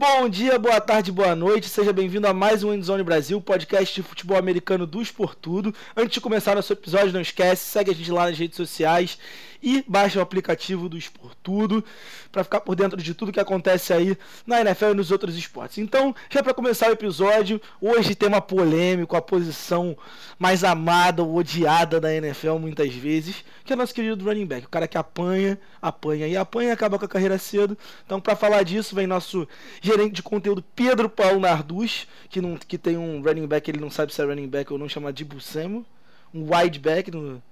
[0.00, 1.68] Bom dia, boa tarde, boa noite.
[1.68, 5.74] Seja bem-vindo a mais um Endzone Brasil, podcast de futebol americano do Esportudo.
[5.96, 9.18] Antes de começar nosso episódio, não esquece, segue a gente lá nas redes sociais
[9.62, 11.84] e baixa o aplicativo do Esportudo
[12.30, 14.16] para ficar por dentro de tudo que acontece aí
[14.46, 15.78] na NFL e nos outros esportes.
[15.78, 19.96] Então, já para começar o episódio, hoje tem uma polêmica, a posição
[20.38, 24.66] mais amada ou odiada da NFL muitas vezes, que é o nosso querido running back,
[24.66, 27.76] o cara que apanha, apanha e apanha e acaba com a carreira cedo.
[28.04, 29.48] Então, para falar disso, vem nosso
[29.80, 33.90] gerente de conteúdo Pedro Paulo Narduz, que, não, que tem um running back, ele não
[33.90, 35.84] sabe se é running back ou não, chama de Buscemo,
[36.32, 37.42] um wide back no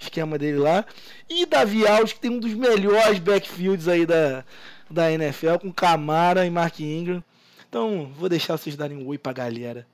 [0.00, 0.84] esquema dele lá.
[1.28, 4.44] E Davi Alves, que tem um dos melhores backfields aí da,
[4.90, 7.22] da NFL, com Camara e Mark Ingram.
[7.68, 9.86] Então, vou deixar vocês darem um oi pra galera.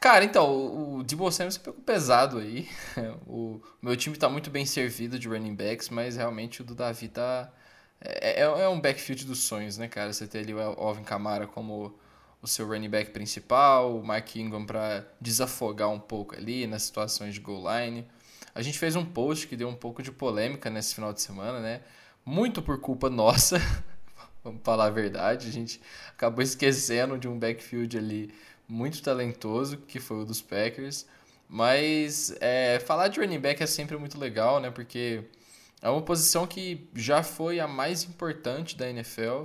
[0.00, 2.68] Cara, então, o, o Debo Samuel pegou pesado aí.
[3.26, 7.08] O meu time tá muito bem servido de running backs, mas realmente o do Davi
[7.08, 7.50] tá...
[8.00, 10.12] É, é, é um backfield dos sonhos, né, cara?
[10.12, 11.96] Você ter ali o Alvin Kamara como
[12.42, 17.34] o seu running back principal, o Mark Ingram para desafogar um pouco ali nas situações
[17.34, 18.04] de goal line.
[18.54, 21.60] A gente fez um post que deu um pouco de polêmica nesse final de semana,
[21.60, 21.80] né?
[22.24, 23.58] Muito por culpa nossa,
[24.44, 25.48] vamos falar a verdade.
[25.48, 28.34] A gente acabou esquecendo de um backfield ali
[28.68, 31.06] muito talentoso, que foi o dos Packers.
[31.48, 34.70] Mas é, falar de running back é sempre muito legal, né?
[34.70, 35.24] Porque
[35.82, 39.44] é uma posição que já foi a mais importante da NFL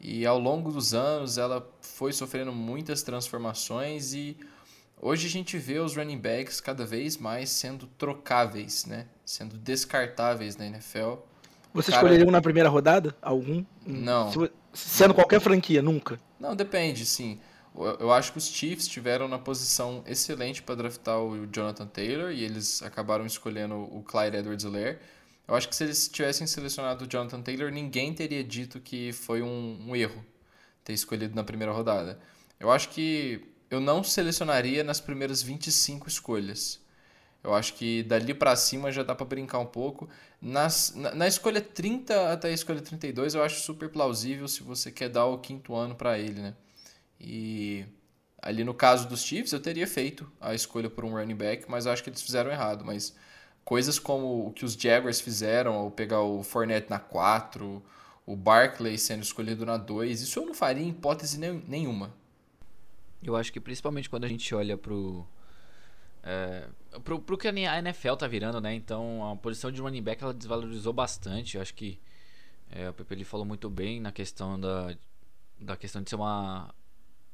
[0.00, 4.36] e ao longo dos anos ela foi sofrendo muitas transformações e
[5.04, 9.08] Hoje a gente vê os running backs cada vez mais sendo trocáveis, né?
[9.26, 11.14] Sendo descartáveis na NFL.
[11.74, 12.02] Você cara...
[12.04, 13.12] escolheria um na primeira rodada?
[13.20, 13.64] Algum?
[13.84, 14.30] Não.
[14.72, 16.20] Sendo qualquer franquia, nunca?
[16.38, 17.40] Não, depende, sim.
[17.98, 22.44] Eu acho que os Chiefs tiveram na posição excelente para draftar o Jonathan Taylor e
[22.44, 25.00] eles acabaram escolhendo o Clyde Edwards-Helaire.
[25.48, 29.42] Eu acho que se eles tivessem selecionado o Jonathan Taylor, ninguém teria dito que foi
[29.42, 30.24] um, um erro
[30.84, 32.20] ter escolhido na primeira rodada.
[32.60, 36.78] Eu acho que eu não selecionaria nas primeiras 25 escolhas.
[37.42, 40.08] Eu acho que dali para cima já dá para brincar um pouco.
[40.40, 44.92] Nas, na, na, escolha 30 até a escolha 32, eu acho super plausível se você
[44.92, 46.54] quer dar o quinto ano para ele, né?
[47.18, 47.84] E
[48.42, 51.86] ali no caso dos Chiefs, eu teria feito a escolha por um running back, mas
[51.86, 52.84] acho que eles fizeram errado.
[52.84, 53.16] Mas
[53.64, 57.82] coisas como o que os Jaguars fizeram, ou pegar o Fournette na 4,
[58.26, 62.21] o Barkley sendo escolhido na 2, isso eu não faria em hipótese nenhuma.
[63.22, 65.26] Eu acho que principalmente quando a gente olha pro.
[66.22, 66.68] É,
[67.04, 68.74] pro, pro que a NFL tá virando, né?
[68.74, 71.56] Então a posição de running back ela desvalorizou bastante.
[71.56, 71.98] Eu acho que
[72.70, 74.96] é, o Pepe ele falou muito bem na questão da,
[75.60, 76.74] da questão de ser uma,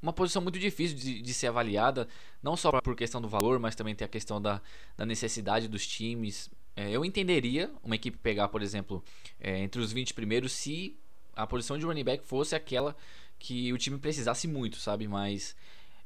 [0.02, 2.08] uma posição muito difícil de, de ser avaliada,
[2.42, 4.60] não só por questão do valor, mas também tem a questão da,
[4.96, 6.50] da necessidade dos times.
[6.74, 9.02] É, eu entenderia uma equipe pegar, por exemplo,
[9.40, 10.98] é, entre os 20 primeiros se
[11.34, 12.96] a posição de running back fosse aquela
[13.38, 15.06] que o time precisasse muito, sabe?
[15.06, 15.54] Mas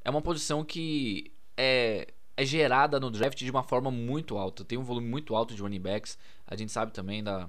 [0.04, 4.64] é uma posição que é, é gerada no draft de uma forma muito alta.
[4.64, 6.18] Tem um volume muito alto de running backs.
[6.46, 7.48] A gente sabe também da,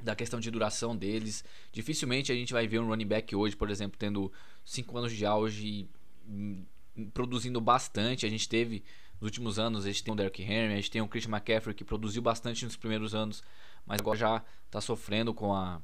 [0.00, 1.44] da questão de duração deles.
[1.72, 4.32] Dificilmente a gente vai ver um running back hoje, por exemplo, tendo
[4.64, 5.88] 5 anos de auge
[6.28, 6.64] hum,
[7.12, 8.24] produzindo bastante.
[8.24, 8.84] A gente teve
[9.20, 11.74] nos últimos anos, a gente tem o Derrick Henry, a gente tem o Christian McCaffrey
[11.74, 13.42] que produziu bastante nos primeiros anos,
[13.84, 15.82] mas agora já está sofrendo com a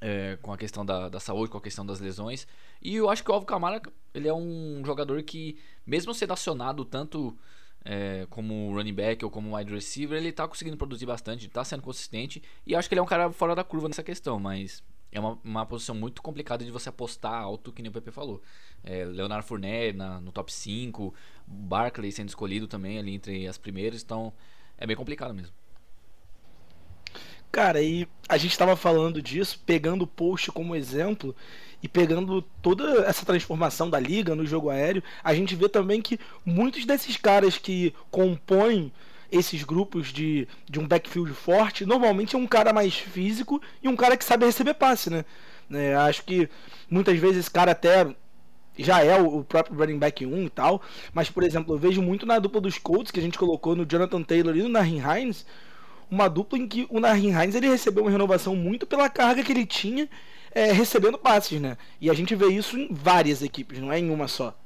[0.00, 2.46] é, com a questão da, da saúde, com a questão das lesões.
[2.80, 3.80] E eu acho que o Alvo Camara
[4.12, 7.36] ele é um jogador que, mesmo sendo acionado tanto
[7.84, 11.82] é, como running back ou como wide receiver, ele está conseguindo produzir bastante, está sendo
[11.82, 12.42] consistente.
[12.66, 14.82] E acho que ele é um cara fora da curva nessa questão, mas
[15.12, 18.42] é uma, uma posição muito complicada de você apostar alto, que nem o PP falou.
[18.82, 21.14] É, Leonardo Fournette na, no top 5,
[21.46, 24.32] Barkley sendo escolhido também ali entre as primeiras, então
[24.76, 25.54] é bem complicado mesmo.
[27.54, 31.36] Cara, e a gente estava falando disso, pegando o post como exemplo
[31.80, 36.18] e pegando toda essa transformação da liga no jogo aéreo, a gente vê também que
[36.44, 38.92] muitos desses caras que compõem
[39.30, 43.94] esses grupos de, de um backfield forte, normalmente é um cara mais físico e um
[43.94, 45.24] cara que sabe receber passe, né?
[45.70, 46.48] É, acho que
[46.90, 48.12] muitas vezes esse cara até
[48.76, 50.82] já é o, próprio running back 1 e tal,
[51.12, 53.86] mas por exemplo, eu vejo muito na dupla dos Colts que a gente colocou no
[53.86, 55.46] Jonathan Taylor e no Nahin Hines,
[56.10, 59.52] uma dupla em que o Nahin Hines ele recebeu uma renovação muito pela carga que
[59.52, 60.08] ele tinha
[60.50, 61.76] é, recebendo passes, né?
[62.00, 64.56] E a gente vê isso em várias equipes, não é em uma só.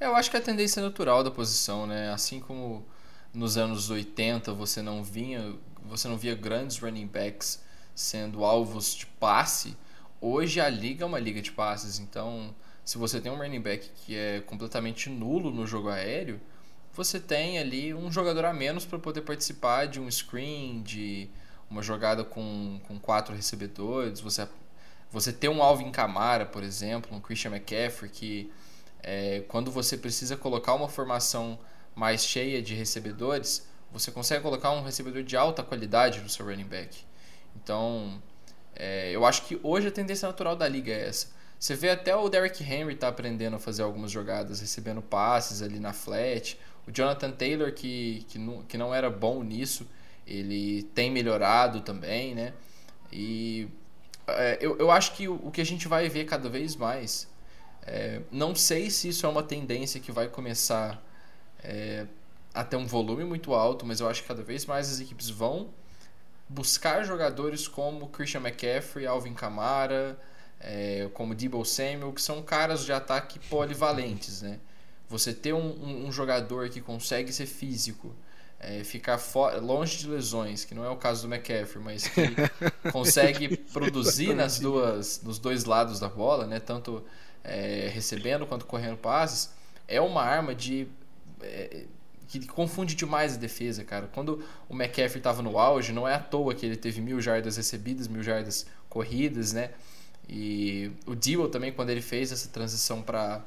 [0.00, 2.12] É, eu acho que é a tendência natural da posição, né?
[2.12, 2.84] Assim como
[3.32, 5.54] nos anos 80 você não vinha,
[5.84, 7.62] você não via grandes running backs
[7.94, 9.76] sendo alvos de passe,
[10.20, 12.54] hoje a liga é uma liga de passes, então
[12.84, 16.40] se você tem um running back que é completamente nulo no jogo aéreo,
[16.96, 21.28] você tem ali um jogador a menos para poder participar de um screen, de
[21.70, 24.20] uma jogada com, com quatro recebedores.
[24.20, 24.48] Você
[25.10, 28.52] Você ter um Alvin Kamara, por exemplo, um Christian McCaffrey, que
[29.02, 31.58] é, quando você precisa colocar uma formação
[31.94, 36.64] mais cheia de recebedores, você consegue colocar um recebedor de alta qualidade no seu running
[36.64, 37.04] back.
[37.54, 38.20] Então,
[38.74, 41.28] é, eu acho que hoje a tendência natural da liga é essa.
[41.58, 45.80] Você vê até o Derrick Henry tá aprendendo a fazer algumas jogadas, recebendo passes ali
[45.80, 46.58] na flat.
[46.86, 49.86] O Jonathan Taylor, que, que, não, que não era bom nisso,
[50.26, 52.52] ele tem melhorado também, né?
[53.12, 53.68] E
[54.26, 57.28] é, eu, eu acho que o, o que a gente vai ver cada vez mais,
[57.82, 61.02] é, não sei se isso é uma tendência que vai começar
[61.62, 62.06] é,
[62.54, 65.28] a ter um volume muito alto, mas eu acho que cada vez mais as equipes
[65.28, 65.70] vão
[66.48, 70.18] buscar jogadores como Christian McCaffrey, Alvin Kamara,
[70.60, 74.58] é, como Debo Samuel, que são caras de ataque polivalentes, né?
[75.08, 78.14] Você ter um, um, um jogador que consegue ser físico,
[78.58, 79.20] é, ficar
[79.62, 82.22] longe de lesões, que não é o caso do McCaffrey, mas que
[82.90, 86.58] consegue produzir nas duas, nos dois lados da bola, né?
[86.58, 87.04] Tanto
[87.44, 89.50] é, recebendo quanto correndo passes,
[89.86, 90.88] é uma arma de
[91.42, 91.84] é,
[92.26, 94.08] que confunde demais a defesa, cara.
[94.12, 97.56] Quando o McCaffrey estava no auge, não é à toa que ele teve mil jardas
[97.56, 99.70] recebidas, mil jardas corridas, né?
[100.28, 103.44] E o Dewell também, quando ele fez essa transição para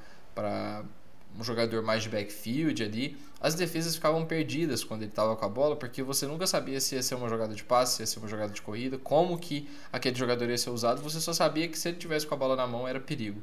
[1.37, 5.49] um jogador mais de backfield ali, as defesas ficavam perdidas quando ele estava com a
[5.49, 8.19] bola, porque você nunca sabia se ia ser uma jogada de passe, se ia ser
[8.19, 11.77] uma jogada de corrida, como que aquele jogador ia ser usado, você só sabia que
[11.77, 13.41] se ele tivesse com a bola na mão era perigo.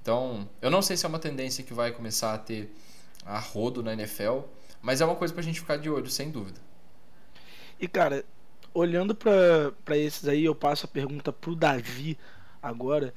[0.00, 2.72] Então, eu não sei se é uma tendência que vai começar a ter
[3.24, 4.40] a rodo na NFL,
[4.80, 6.60] mas é uma coisa pra gente ficar de olho, sem dúvida.
[7.78, 8.24] E cara,
[8.72, 12.16] olhando para esses aí, eu passo a pergunta pro Davi
[12.62, 13.12] agora.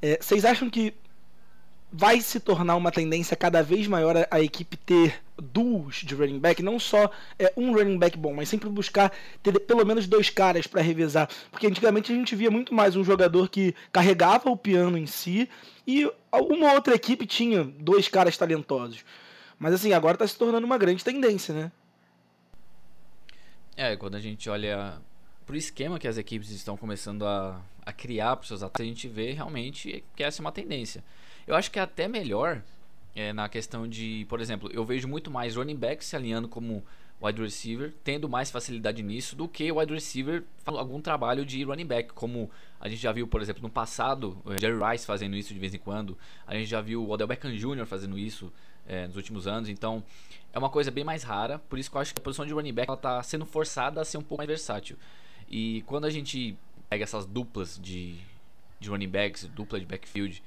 [0.00, 0.94] É, vocês acham que
[1.96, 6.60] vai se tornar uma tendência cada vez maior a, equipe ter duos de running back,
[6.60, 7.08] não só
[7.38, 11.28] é, um running back bom, mas sempre buscar ter pelo menos dois caras para revezar,
[11.52, 15.48] porque antigamente a gente via muito mais um jogador que carregava o piano em si
[15.86, 19.04] e uma outra equipe tinha dois caras talentosos.
[19.56, 21.70] Mas assim, agora está se tornando uma grande tendência, né?
[23.76, 25.00] É, quando a gente olha
[25.46, 29.06] pro esquema que as equipes estão começando a, a criar para seus atletas, a gente
[29.06, 31.04] vê realmente que essa é uma tendência.
[31.46, 32.62] Eu acho que é até melhor
[33.14, 36.82] é, na questão de, por exemplo, eu vejo muito mais running back se alinhando como
[37.22, 42.12] wide receiver, tendo mais facilidade nisso do que wide receiver algum trabalho de running back,
[42.12, 42.50] como
[42.80, 45.72] a gente já viu, por exemplo, no passado, o Jerry Rice fazendo isso de vez
[45.72, 47.86] em quando, a gente já viu o Odell Beckham Jr.
[47.86, 48.52] fazendo isso
[48.86, 50.02] é, nos últimos anos, então
[50.52, 52.52] é uma coisa bem mais rara, por isso que eu acho que a posição de
[52.52, 54.96] running back está sendo forçada a ser um pouco mais versátil.
[55.48, 56.56] E quando a gente
[56.90, 58.16] pega essas duplas de,
[58.80, 60.42] de running backs, dupla de backfield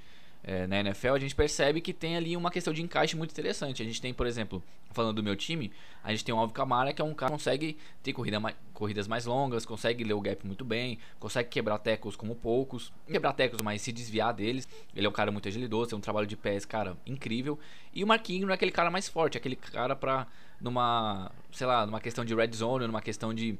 [0.47, 3.81] é, na NFL, a gente percebe que tem ali uma questão de encaixe muito interessante.
[3.81, 6.93] A gente tem, por exemplo, falando do meu time, a gente tem o Alvin Kamara,
[6.93, 10.21] que é um cara que consegue ter corrida mais, corridas mais longas, consegue ler o
[10.21, 14.69] gap muito bem, consegue quebrar tecos como poucos, quebrar tecos, mas se desviar deles.
[14.95, 17.59] Ele é um cara muito agilidoso, tem um trabalho de pés, cara, incrível.
[17.93, 20.27] E o Marquinhos é aquele cara mais forte, aquele cara pra,
[20.61, 23.59] numa, sei lá, numa questão de red zone, numa questão de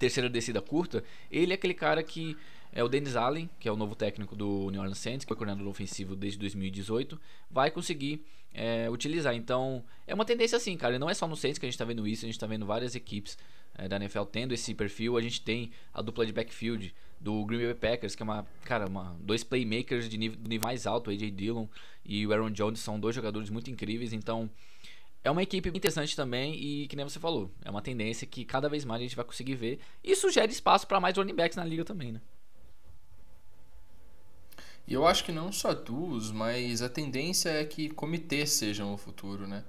[0.00, 2.36] terceira descida curta, ele é aquele cara que
[2.72, 5.36] é o Dennis Allen, que é o novo técnico do New Orleans Saints, que foi
[5.36, 7.20] coordenador ofensivo desde 2018,
[7.50, 8.24] vai conseguir
[8.54, 9.34] é, utilizar.
[9.34, 10.98] Então, é uma tendência assim, cara.
[10.98, 12.64] Não é só no Saints que a gente está vendo isso, a gente está vendo
[12.64, 13.36] várias equipes
[13.76, 15.18] é, da NFL tendo esse perfil.
[15.18, 18.86] A gente tem a dupla de backfield do Green Bay Packers, que é uma, cara,
[18.86, 21.66] uma, dois playmakers de nível, nível mais alto, AJ Dillon
[22.04, 24.12] e o Aaron Jones, são dois jogadores muito incríveis.
[24.14, 24.48] Então,
[25.22, 28.68] é uma equipe interessante também e que nem você falou, é uma tendência que cada
[28.68, 29.80] vez mais a gente vai conseguir ver.
[30.02, 32.20] Isso gera espaço para mais running backs na liga também, né?
[34.86, 38.96] E eu acho que não só duos, mas a tendência é que comitês sejam o
[38.96, 39.62] futuro, né?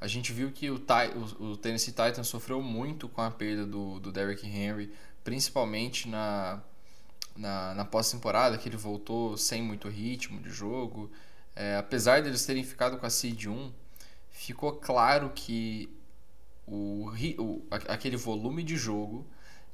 [0.00, 4.00] A gente viu que o, o, o Tennessee Titans sofreu muito com a perda do,
[4.00, 4.92] do Derrick Henry,
[5.22, 6.60] principalmente na,
[7.36, 11.10] na, na pós-temporada, que ele voltou sem muito ritmo de jogo.
[11.54, 13.72] É, apesar deles terem ficado com a seed 1,
[14.32, 15.88] ficou claro que
[16.66, 19.26] o, o, aquele volume de jogo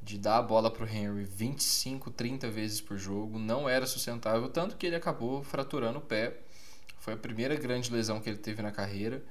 [0.03, 4.49] de dar a bola para o Henry 25, 30 vezes por jogo não era sustentável,
[4.49, 6.39] tanto que ele acabou fraturando o pé.
[6.99, 9.23] Foi a primeira grande lesão que ele teve na carreira.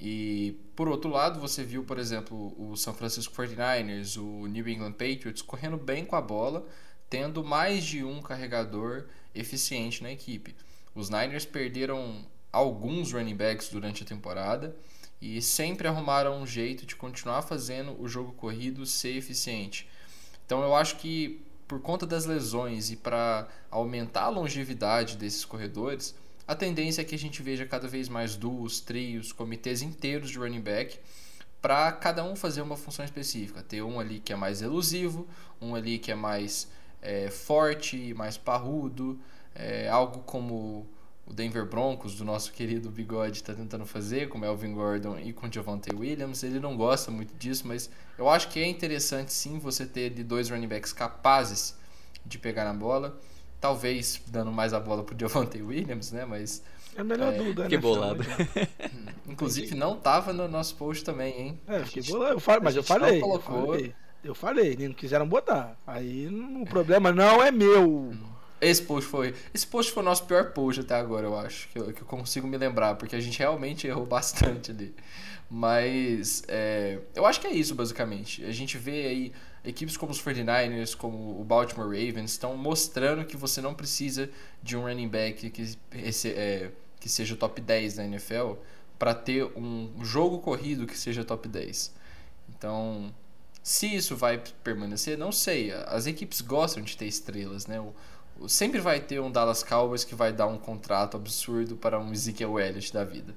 [0.00, 4.92] E por outro lado, você viu, por exemplo, o San Francisco 49ers, o New England
[4.92, 6.66] Patriots correndo bem com a bola,
[7.08, 10.54] tendo mais de um carregador eficiente na equipe.
[10.94, 14.76] Os Niners perderam alguns running backs durante a temporada
[15.20, 19.88] e sempre arrumaram um jeito de continuar fazendo o jogo corrido ser eficiente.
[20.44, 26.14] Então eu acho que por conta das lesões e para aumentar a longevidade desses corredores,
[26.46, 30.38] a tendência é que a gente veja cada vez mais duos, trios, comitês inteiros de
[30.38, 30.98] running back
[31.62, 33.62] para cada um fazer uma função específica.
[33.62, 35.26] Ter um ali que é mais elusivo,
[35.60, 36.68] um ali que é mais
[37.00, 39.18] é, forte, mais parrudo,
[39.54, 40.86] é, algo como
[41.32, 45.50] o Denver Broncos, do nosso querido Bigode, está tentando fazer, com Melvin Gordon e com
[45.50, 46.42] Javante Williams.
[46.42, 50.22] Ele não gosta muito disso, mas eu acho que é interessante sim você ter de
[50.22, 51.74] dois running backs capazes
[52.24, 53.18] de pegar na bola.
[53.58, 56.26] Talvez dando mais a bola pro Javante Williams, né?
[56.26, 56.62] Mas.
[56.94, 57.68] É a melhor é, dúvida, né?
[57.70, 58.22] Que bolado.
[59.26, 61.60] Inclusive, não tava no nosso post também, hein?
[61.66, 62.34] É, fiquei bolado.
[62.34, 63.94] Eu falei, mas eu falei, eu falei.
[64.22, 65.76] Eu falei, não quiseram botar.
[65.86, 67.88] Aí o problema não é meu.
[67.90, 68.31] Hum.
[68.62, 69.34] Esse post foi.
[69.52, 71.68] Esse post foi o nosso pior post até agora, eu acho.
[71.68, 74.94] Que eu, que eu consigo me lembrar, porque a gente realmente errou bastante ali.
[75.50, 78.44] Mas é, eu acho que é isso, basicamente.
[78.44, 79.32] A gente vê aí
[79.64, 84.30] equipes como os 49ers, como o Baltimore Ravens, estão mostrando que você não precisa
[84.62, 88.52] de um running back que, esse, é, que seja top 10 da NFL
[88.96, 91.92] para ter um jogo corrido que seja top 10.
[92.48, 93.12] Então,
[93.60, 95.72] se isso vai permanecer, não sei.
[95.72, 97.80] As equipes gostam de ter estrelas, né?
[97.80, 97.92] O,
[98.46, 102.58] sempre vai ter um Dallas Cowboys que vai dar um contrato absurdo para um Ezekiel
[102.58, 103.34] Elliott da vida.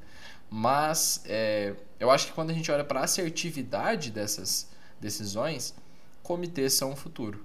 [0.50, 5.74] Mas é, eu acho que quando a gente olha para a assertividade dessas decisões,
[6.24, 7.44] comitês são o futuro.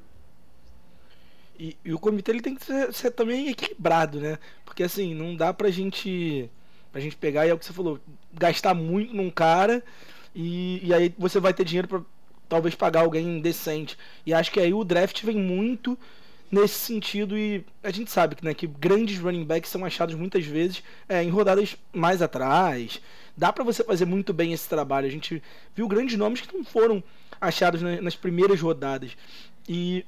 [1.58, 4.38] E, e, o comitê ele tem que ser, ser, também equilibrado, né?
[4.64, 6.50] Porque assim, não dá pra gente
[6.90, 8.00] pra gente pegar, e é o que você falou,
[8.32, 9.82] gastar muito num cara
[10.34, 12.00] e, e aí você vai ter dinheiro para
[12.48, 13.96] talvez pagar alguém decente.
[14.26, 15.98] E acho que aí o draft vem muito
[16.50, 20.82] nesse sentido e a gente sabe né, que grandes running backs são achados muitas vezes
[21.08, 23.00] é, em rodadas mais atrás.
[23.36, 25.06] Dá para você fazer muito bem esse trabalho.
[25.06, 25.42] A gente
[25.74, 27.02] viu grandes nomes que não foram
[27.40, 29.16] achados nas primeiras rodadas.
[29.68, 30.04] E,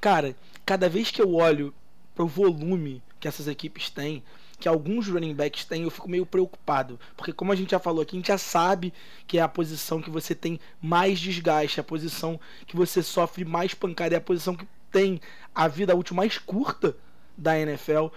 [0.00, 1.74] cara, cada vez que eu olho
[2.14, 4.22] para o volume que essas equipes têm,
[4.58, 6.98] que alguns running backs têm, eu fico meio preocupado.
[7.16, 8.92] Porque, como a gente já falou aqui, a gente já sabe
[9.26, 13.74] que é a posição que você tem mais desgaste, a posição que você sofre mais
[13.74, 15.20] pancada, é a posição que tem
[15.54, 16.96] a vida útil mais curta
[17.36, 18.08] da NFL.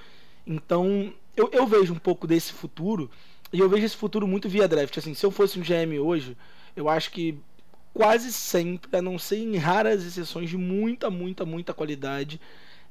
[0.46, 3.10] Então, eu, eu vejo um pouco desse futuro.
[3.51, 4.98] E eu vejo esse futuro muito via draft.
[4.98, 6.36] Assim, se eu fosse um GM hoje,
[6.75, 7.39] eu acho que
[7.94, 12.42] quase sempre, a não ser em raras exceções de muita, muita, muita qualidade,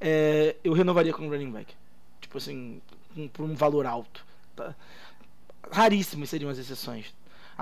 [0.00, 1.74] é, eu renovaria com um running back.
[2.20, 2.80] Tipo assim,
[3.16, 4.24] um, por um valor alto.
[4.54, 4.74] Tá?
[5.70, 7.12] Raríssimas seriam as exceções.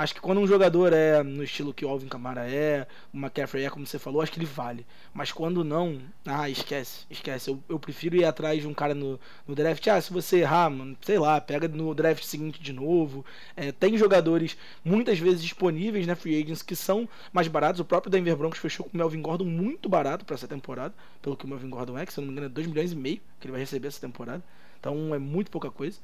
[0.00, 3.66] Acho que quando um jogador é no estilo que o Alvin Kamara é, o McCaffrey
[3.66, 4.86] é, como você falou, acho que ele vale.
[5.12, 7.50] Mas quando não, ah, esquece, esquece.
[7.50, 9.86] Eu, eu prefiro ir atrás de um cara no, no draft.
[9.88, 13.26] Ah, se você errar, mano, sei lá, pega no draft seguinte de novo.
[13.54, 17.78] É, tem jogadores muitas vezes disponíveis na né, Free Agents que são mais baratos.
[17.78, 21.36] O próprio Denver Broncos fechou com o Melvin Gordon muito barato para essa temporada, pelo
[21.36, 22.96] que o Melvin Gordon é, que se eu não me engano é 2 milhões e
[22.96, 24.42] meio que ele vai receber essa temporada.
[24.78, 25.98] Então é muito pouca coisa.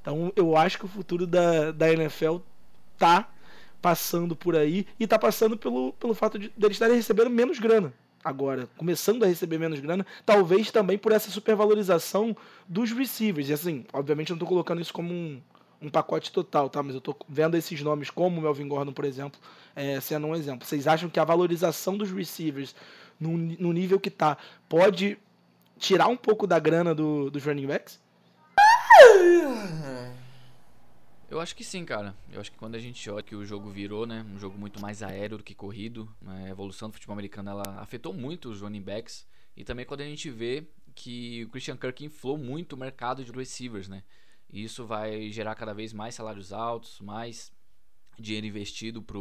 [0.00, 2.38] Então eu acho que o futuro da, da NFL
[3.00, 3.32] tá
[3.80, 7.92] passando por aí e tá passando pelo, pelo fato de eles estarem recebendo menos grana
[8.22, 12.36] agora, começando a receber menos grana, talvez também por essa supervalorização
[12.68, 13.48] dos receivers.
[13.48, 15.40] E assim, obviamente eu não tô colocando isso como um,
[15.80, 16.82] um pacote total, tá?
[16.82, 19.40] Mas eu tô vendo esses nomes como o Melvin Gordon, por exemplo,
[19.74, 20.68] é, sendo um exemplo.
[20.68, 22.74] Vocês acham que a valorização dos receivers
[23.18, 24.36] no, no nível que tá
[24.68, 25.16] pode
[25.78, 27.98] tirar um pouco da grana do, dos running backs?
[31.30, 32.16] Eu acho que sim, cara.
[32.32, 34.80] Eu acho que quando a gente olha que o jogo virou, né, um jogo muito
[34.80, 38.62] mais aéreo do que corrido, né, a evolução do futebol americano ela afetou muito os
[38.62, 39.24] running backs
[39.56, 43.30] e também quando a gente vê que o Christian Kirk inflou muito o mercado de
[43.30, 44.02] receivers, né?
[44.52, 47.52] E isso vai gerar cada vez mais salários altos, mais
[48.18, 49.16] dinheiro investido para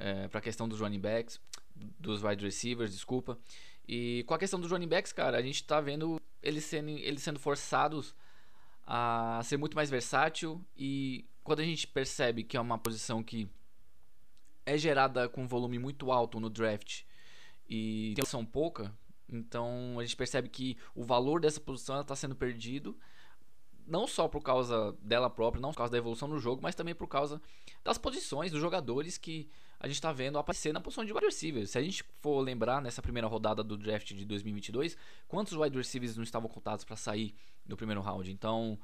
[0.00, 1.38] é, a questão dos running backs,
[1.76, 3.38] dos wide receivers, desculpa.
[3.86, 7.22] E com a questão dos running backs, cara, a gente está vendo eles sendo, eles
[7.22, 8.14] sendo forçados
[8.86, 13.48] a ser muito mais versátil e quando a gente percebe que é uma posição que
[14.66, 17.02] é gerada com volume muito alto no draft
[17.68, 18.92] e tem opção pouca,
[19.28, 22.96] então a gente percebe que o valor dessa posição está sendo perdido
[23.86, 26.94] não só por causa dela própria, não por causa da evolução no jogo, mas também
[26.94, 27.40] por causa
[27.82, 29.48] das posições dos jogadores que
[29.78, 31.70] a gente está vendo aparecer na posição de wide receivers.
[31.70, 34.96] Se a gente for lembrar nessa primeira rodada do draft de 2022,
[35.28, 37.34] quantos wide receivers não estavam contados para sair
[37.66, 38.30] no primeiro round?
[38.30, 38.78] Então,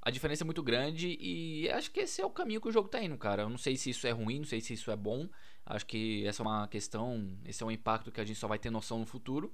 [0.00, 2.88] a diferença é muito grande e acho que esse é o caminho que o jogo
[2.88, 3.42] tá indo, cara.
[3.42, 5.28] Eu não sei se isso é ruim, não sei se isso é bom.
[5.64, 8.58] Acho que essa é uma questão, esse é um impacto que a gente só vai
[8.58, 9.52] ter noção no futuro.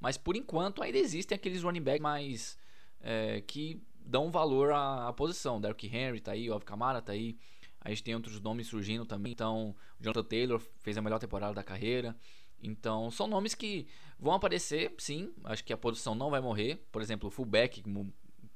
[0.00, 2.58] Mas por enquanto ainda existem aqueles running backs mais
[3.00, 5.60] é, que dão valor à, à posição.
[5.60, 7.36] Derrick Henry tá aí, o Kamara tá aí.
[7.80, 9.32] A gente tem outros nomes surgindo também.
[9.32, 12.16] Então, Jonathan Taylor fez a melhor temporada da carreira.
[12.60, 13.86] Então, são nomes que
[14.18, 15.32] vão aparecer, sim.
[15.44, 16.84] Acho que a posição não vai morrer.
[16.90, 17.82] Por exemplo, o fullback,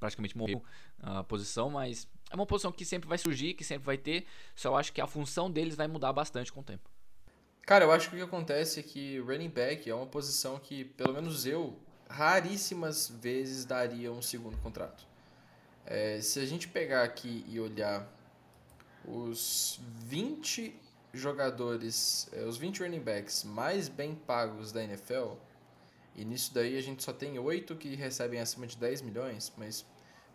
[0.00, 0.62] praticamente morreu
[0.98, 4.76] a posição, mas é uma posição que sempre vai surgir, que sempre vai ter, só
[4.76, 6.90] acho que a função deles vai mudar bastante com o tempo.
[7.62, 10.84] Cara, eu acho que o que acontece é que running back é uma posição que,
[10.84, 11.78] pelo menos eu,
[12.12, 15.06] raríssimas vezes daria um segundo contrato.
[15.86, 18.06] É, se a gente pegar aqui e olhar
[19.04, 20.78] os 20
[21.12, 25.32] jogadores, é, os 20 running backs mais bem pagos da NFL,
[26.14, 29.84] e nisso daí a gente só tem 8 que recebem acima de 10 milhões, mas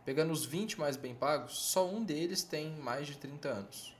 [0.03, 3.96] pegando os 20 mais bem pagos, só um deles tem mais de 30 anos.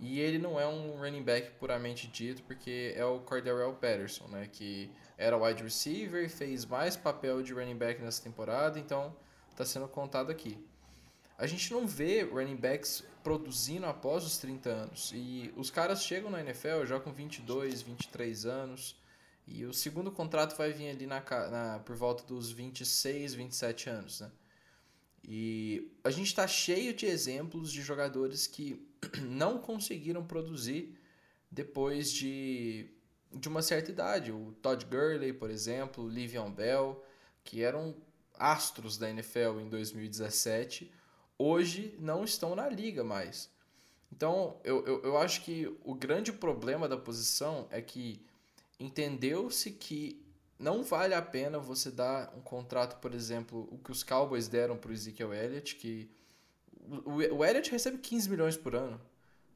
[0.00, 4.48] E ele não é um running back puramente dito, porque é o Cordarrelle Patterson, né,
[4.50, 9.14] que era wide receiver, fez mais papel de running back nessa temporada, então
[9.50, 10.58] está sendo contado aqui.
[11.36, 15.12] A gente não vê running backs produzindo após os 30 anos.
[15.14, 18.96] E os caras chegam na NFL já com 22, 23 anos.
[19.46, 24.20] E o segundo contrato vai vir ali na, na por volta dos 26, 27 anos,
[24.20, 24.30] né?
[25.22, 28.86] E a gente está cheio de exemplos de jogadores que
[29.22, 30.98] não conseguiram produzir
[31.50, 32.90] depois de,
[33.32, 34.32] de uma certa idade.
[34.32, 37.02] O Todd Gurley, por exemplo, o Livion Bell,
[37.42, 37.96] que eram
[38.34, 40.90] astros da NFL em 2017,
[41.38, 43.50] hoje não estão na liga mais.
[44.12, 48.24] Então, eu, eu, eu acho que o grande problema da posição é que
[48.78, 50.24] entendeu-se que
[50.58, 54.76] não vale a pena você dar um contrato, por exemplo, o que os Cowboys deram
[54.76, 56.10] para o Ezekiel Elliott, que
[56.88, 59.00] o Elliott recebe 15 milhões por ano.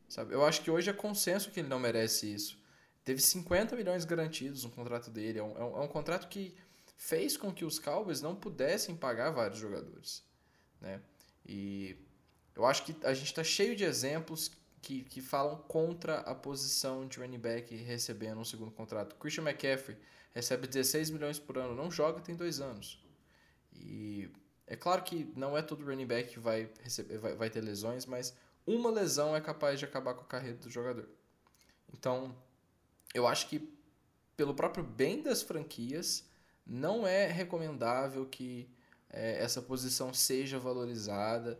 [0.08, 0.34] Sabe?
[0.34, 2.58] Eu acho que hoje é consenso que ele não merece isso.
[3.04, 5.38] Teve 50 milhões garantidos no contrato dele.
[5.38, 6.54] É um, é um, é um contrato que
[6.96, 10.22] fez com que os Cowboys não pudessem pagar vários jogadores.
[10.80, 11.00] Né?
[11.44, 11.96] E
[12.54, 14.50] eu acho que a gente está cheio de exemplos
[14.80, 19.16] que, que falam contra a posição de running back recebendo um segundo contrato.
[19.16, 19.96] Christian McCaffrey
[20.32, 23.02] recebe 16 milhões por ano, não joga tem dois anos.
[23.72, 24.30] E
[24.66, 28.06] é claro que não é todo running back que vai, receber, vai, vai ter lesões,
[28.06, 28.34] mas
[28.66, 31.08] uma lesão é capaz de acabar com a carreira do jogador.
[31.92, 32.34] Então,
[33.12, 33.74] eu acho que
[34.36, 36.24] pelo próprio bem das franquias,
[36.66, 38.68] não é recomendável que
[39.10, 41.58] é, essa posição seja valorizada.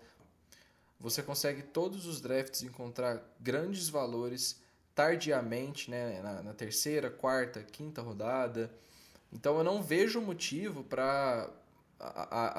[0.99, 4.61] Você consegue todos os drafts encontrar grandes valores
[4.95, 8.73] tardiamente, né, na, na terceira, quarta, quinta rodada.
[9.33, 11.51] Então eu não vejo motivo para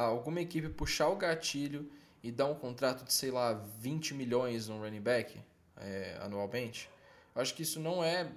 [0.01, 1.89] alguma equipe puxar o gatilho
[2.23, 5.39] e dar um contrato de, sei lá, 20 milhões no running back
[5.77, 6.89] é, anualmente.
[7.36, 8.27] Eu acho que isso não é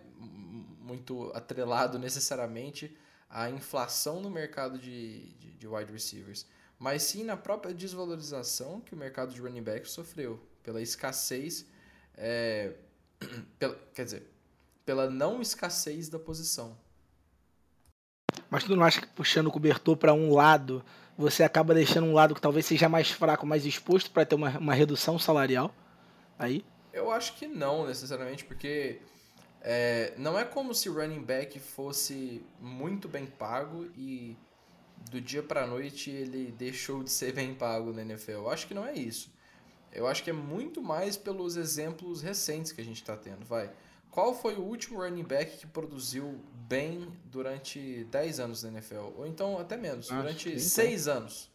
[0.81, 2.97] muito atrelado necessariamente
[3.31, 6.47] à inflação no mercado de, de, de wide receivers,
[6.79, 11.64] mas sim na própria desvalorização que o mercado de running back sofreu, pela escassez
[12.16, 12.75] é,
[13.59, 14.31] pela, quer dizer,
[14.85, 16.77] pela não escassez da posição.
[18.51, 20.85] Mas tu não acha que puxando o cobertor para um lado,
[21.17, 24.57] você acaba deixando um lado que talvez seja mais fraco, mais exposto para ter uma,
[24.59, 25.75] uma redução salarial?
[26.39, 26.65] Aí?
[26.93, 29.01] Eu acho que não, necessariamente, porque
[29.61, 34.37] é, não é como se running back fosse muito bem pago e
[35.11, 38.31] do dia para noite ele deixou de ser bem pago na NFL.
[38.33, 39.31] Eu acho que não é isso.
[39.93, 43.45] Eu acho que é muito mais pelos exemplos recentes que a gente está tendo.
[43.45, 43.71] Vai.
[44.19, 49.13] Qual foi o último running back que produziu bem durante 10 anos na NFL?
[49.17, 51.49] Ou então até menos, acho durante 6 anos.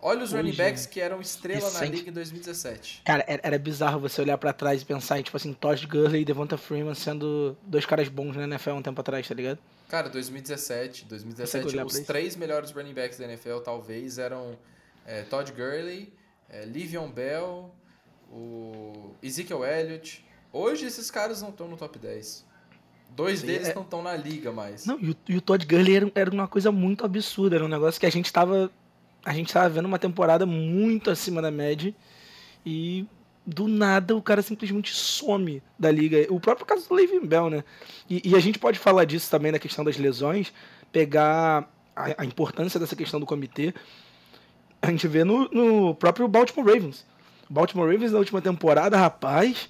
[0.00, 1.90] Olha os Hoje, running backs que eram estrela recente.
[1.90, 3.02] na liga em 2017.
[3.04, 6.22] Cara, era, era bizarro você olhar para trás e pensar em, tipo assim, Todd Gurley
[6.22, 9.58] e Devonta Freeman sendo dois caras bons na NFL um tempo atrás, tá ligado?
[9.90, 11.04] Cara, 2017.
[11.04, 14.58] 2017, os três melhores running backs da NFL talvez eram
[15.04, 16.14] é, Todd Gurley,
[16.48, 17.70] é, Livion Bell,
[18.30, 20.29] o Ezekiel Elliott.
[20.52, 22.44] Hoje esses caras não estão no top 10.
[23.14, 23.74] Dois Sim, deles é...
[23.74, 24.86] não estão na liga mais.
[24.86, 27.56] Não, e o, e o Todd Gurley era, era, uma coisa muito absurda.
[27.56, 28.70] Era um negócio que a gente estava
[29.24, 31.94] a gente tava vendo uma temporada muito acima da média
[32.64, 33.06] e
[33.46, 36.26] do nada o cara simplesmente some da liga.
[36.30, 37.64] O próprio caso do Le'Veon Bell, né?
[38.08, 40.52] E, e, a gente pode falar disso também na questão das lesões,
[40.90, 43.74] pegar a, a importância dessa questão do comitê
[44.82, 47.04] a gente vê no, no próprio Baltimore Ravens.
[47.48, 49.68] O Baltimore Ravens na última temporada, rapaz,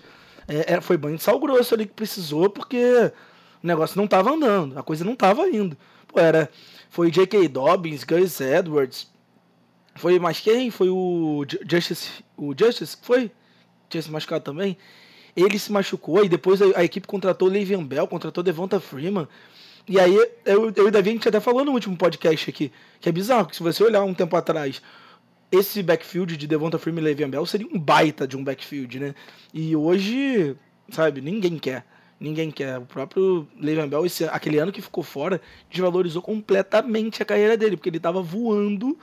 [0.55, 3.13] é, foi banho de sal grosso ali que precisou, porque
[3.63, 5.77] o negócio não estava andando, a coisa não estava indo.
[6.09, 6.51] Pô, era,
[6.89, 7.49] foi J.K.
[7.49, 9.09] Dobbins, Gus Edwards,
[9.97, 10.71] foi mais quem?
[10.71, 13.31] Foi o Justice, o Justice, foi?
[13.89, 14.77] Tinha se machucado também.
[15.37, 19.29] Ele se machucou e depois a, a equipe contratou o Le'Veon Bell, contratou Devonta Freeman.
[19.89, 22.73] E aí, eu, eu e o Davi, a gente até falou no último podcast aqui,
[23.01, 24.81] que é bizarro, que se você olhar um tempo atrás,
[25.51, 29.15] esse backfield de Devonta Freeman e Le'Veon Bell seria um baita de um backfield, né?
[29.53, 30.57] E hoje,
[30.91, 31.85] sabe, ninguém quer.
[32.21, 32.79] Ninguém quer.
[32.79, 37.77] O próprio Le'Veon Bell, esse, aquele ano que ficou fora, desvalorizou completamente a carreira dele,
[37.77, 38.97] porque ele estava voando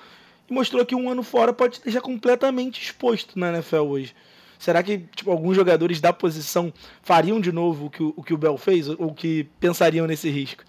[0.49, 4.15] e mostrou que um ano fora pode deixar completamente exposto na NFL hoje.
[4.57, 8.33] Será que tipo, alguns jogadores da posição fariam de novo o que o, o que
[8.33, 10.63] o Bell fez ou que pensariam nesse risco?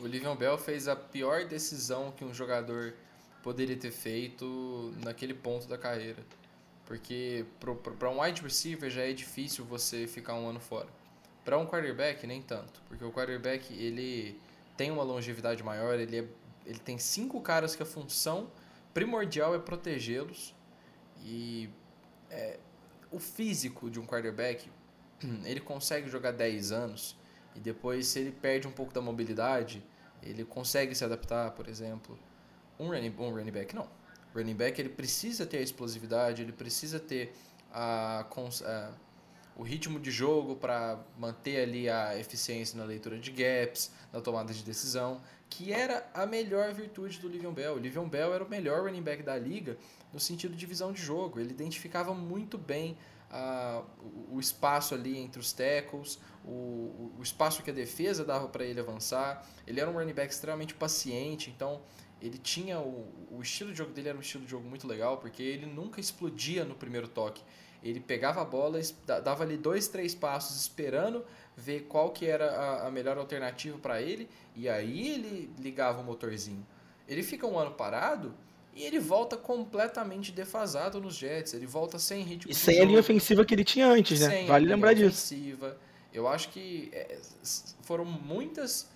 [0.00, 2.94] O Livion Bell fez a pior decisão que um jogador
[3.42, 6.24] poderia ter feito naquele ponto da carreira.
[6.84, 7.44] Porque
[7.98, 10.88] para um wide receiver já é difícil você ficar um ano fora.
[11.44, 12.82] Para um quarterback, nem tanto.
[12.88, 14.40] Porque o quarterback ele
[14.76, 16.24] tem uma longevidade maior, ele, é,
[16.64, 18.50] ele tem cinco caras que a função
[18.94, 20.54] primordial é protegê-los.
[21.20, 21.68] E
[22.30, 22.58] é,
[23.10, 24.70] o físico de um quarterback,
[25.44, 27.16] ele consegue jogar 10 anos
[27.58, 29.82] e depois, se ele perde um pouco da mobilidade,
[30.22, 32.16] ele consegue se adaptar, por exemplo.
[32.78, 33.88] Um running, um running back, não.
[34.34, 37.34] O running back ele precisa ter a explosividade, ele precisa ter
[37.72, 38.92] a, a
[39.58, 44.54] o ritmo de jogo para manter ali a eficiência na leitura de gaps, na tomada
[44.54, 47.74] de decisão, que era a melhor virtude do Livion Bell.
[47.74, 49.76] O Livion Bell era o melhor running back da liga
[50.12, 51.40] no sentido de visão de jogo.
[51.40, 52.96] Ele identificava muito bem
[53.32, 53.84] uh,
[54.30, 58.78] o espaço ali entre os tackles, o, o espaço que a defesa dava para ele
[58.78, 59.44] avançar.
[59.66, 61.80] Ele era um running back extremamente paciente, então
[62.20, 65.18] ele tinha o, o estilo de jogo dele era um estilo de jogo muito legal,
[65.18, 67.42] porque ele nunca explodia no primeiro toque.
[67.82, 68.80] Ele pegava a bola,
[69.22, 71.24] dava ali dois, três passos esperando
[71.56, 76.04] ver qual que era a, a melhor alternativa para ele, e aí ele ligava o
[76.04, 76.66] motorzinho.
[77.08, 78.34] Ele fica um ano parado
[78.74, 81.52] e ele volta completamente defasado nos Jets.
[81.54, 82.50] Ele volta sem ritmo.
[82.50, 84.44] E sem jogo, a linha ofensiva que ele tinha antes, né?
[84.46, 85.34] Vale lembrar disso.
[85.34, 85.76] Ofensiva.
[86.12, 87.18] Eu acho que é,
[87.82, 88.88] foram muitas.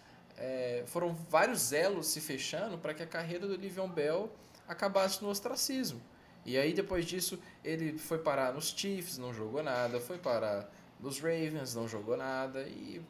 [0.44, 4.28] É, foram vários elos se fechando para que a carreira do Livion Bell
[4.66, 6.00] acabasse no ostracismo.
[6.44, 11.20] E aí depois disso ele foi parar nos Chiefs, não jogou nada, foi parar nos
[11.20, 12.62] Ravens, não jogou nada.
[12.62, 13.00] E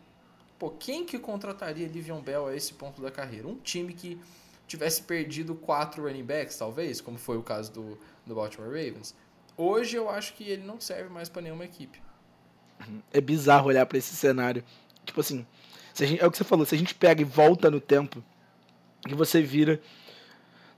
[0.59, 3.49] pô, quem que contrataria Livion Bell a esse ponto da carreira?
[3.49, 4.21] Um time que
[4.67, 9.15] tivesse perdido quatro running backs, talvez, como foi o caso do, do Baltimore Ravens.
[9.57, 11.99] Hoje eu acho que ele não serve mais para nenhuma equipe.
[13.11, 14.63] É bizarro olhar para esse cenário.
[15.07, 15.47] Tipo assim,
[15.95, 18.23] gente, é o que você falou, se a gente pega e volta no tempo,
[19.07, 19.81] que você vira.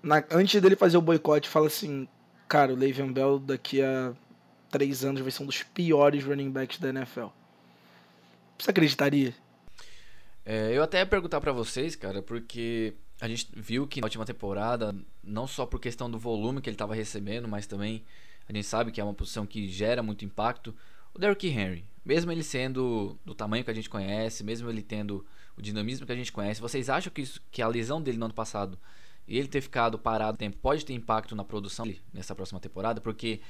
[0.02, 2.08] Na, antes dele fazer o boicote, fala assim:
[2.48, 4.12] Cara, o Le'Veon Bell daqui a
[4.70, 7.26] três anos vai ser um dos piores running backs da NFL.
[8.58, 9.34] Você acreditaria?
[10.44, 14.26] É, eu até ia perguntar para vocês, cara, porque a gente viu que na última
[14.26, 18.04] temporada, não só por questão do volume que ele estava recebendo, mas também
[18.48, 20.74] a gente sabe que é uma posição que gera muito impacto.
[21.14, 25.24] O Derrick Henry, mesmo ele sendo do tamanho que a gente conhece, mesmo ele tendo
[25.56, 28.24] o dinamismo que a gente conhece, vocês acham que, isso, que a lesão dele no
[28.24, 28.76] ano passado
[29.26, 33.00] e ele ter ficado parado tempo pode ter impacto na produção dele nessa próxima temporada?
[33.00, 33.40] Porque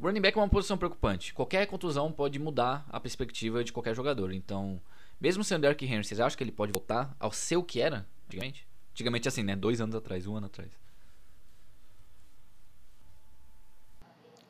[0.00, 1.34] o running back é uma posição preocupante.
[1.34, 4.32] Qualquer contusão pode mudar a perspectiva de qualquer jogador.
[4.32, 4.80] Então,
[5.20, 8.66] mesmo sendo Derrick Henry, vocês acham que ele pode voltar ao seu que era antigamente?
[8.92, 9.54] Antigamente assim, né?
[9.54, 10.70] Dois anos atrás, um ano atrás.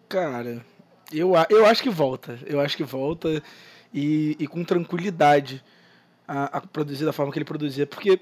[0.09, 0.65] Cara,
[1.13, 2.39] eu, eu acho que volta.
[2.47, 3.43] Eu acho que volta
[3.93, 5.63] e, e com tranquilidade
[6.27, 7.87] a, a, produzir da forma que ele produzia.
[7.87, 8.21] Porque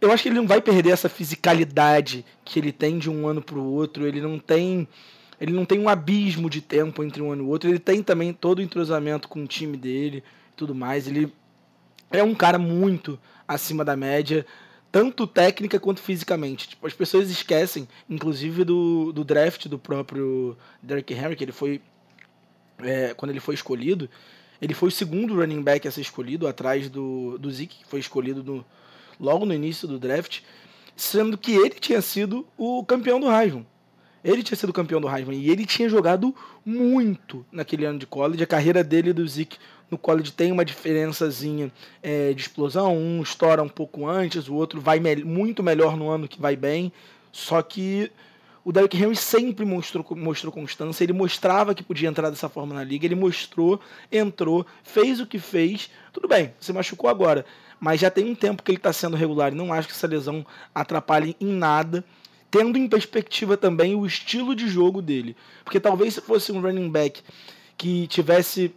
[0.00, 3.42] eu acho que ele não vai perder essa fisicalidade que ele tem de um ano
[3.42, 4.06] para o outro.
[4.06, 4.88] Ele não tem.
[5.40, 7.70] Ele não tem um abismo de tempo entre um ano e o outro.
[7.70, 11.06] Ele tem também todo o entrosamento com o time dele e tudo mais.
[11.06, 11.32] Ele
[12.10, 14.44] é um cara muito acima da média
[14.90, 16.68] tanto técnica quanto fisicamente.
[16.68, 21.80] Tipo, as pessoas esquecem, inclusive do, do draft do próprio Derrick Henry, que ele foi
[22.80, 24.08] é, quando ele foi escolhido,
[24.60, 28.00] ele foi o segundo running back a ser escolhido, atrás do, do Zeke, que foi
[28.00, 28.64] escolhido no,
[29.18, 30.40] logo no início do draft,
[30.96, 33.66] sendo que ele tinha sido o campeão do Heisman.
[34.24, 38.42] Ele tinha sido campeão do Heisman e ele tinha jogado muito naquele ano de college.
[38.42, 39.58] A carreira dele e do Zeke
[39.90, 41.72] no college tem uma diferençazinha
[42.02, 42.96] é, de explosão.
[42.96, 46.56] Um estoura um pouco antes, o outro vai me muito melhor no ano que vai
[46.56, 46.92] bem.
[47.32, 48.10] Só que
[48.64, 51.04] o Derrick Henry sempre mostrou, mostrou constância.
[51.04, 53.06] Ele mostrava que podia entrar dessa forma na liga.
[53.06, 53.80] Ele mostrou,
[54.12, 55.90] entrou, fez o que fez.
[56.12, 57.46] Tudo bem, você machucou agora.
[57.80, 59.52] Mas já tem um tempo que ele está sendo regular.
[59.52, 62.04] E não acho que essa lesão atrapalhe em nada
[62.50, 65.36] tendo em perspectiva também o estilo de jogo dele.
[65.64, 67.22] Porque talvez se fosse um running back
[67.76, 68.74] que tivesse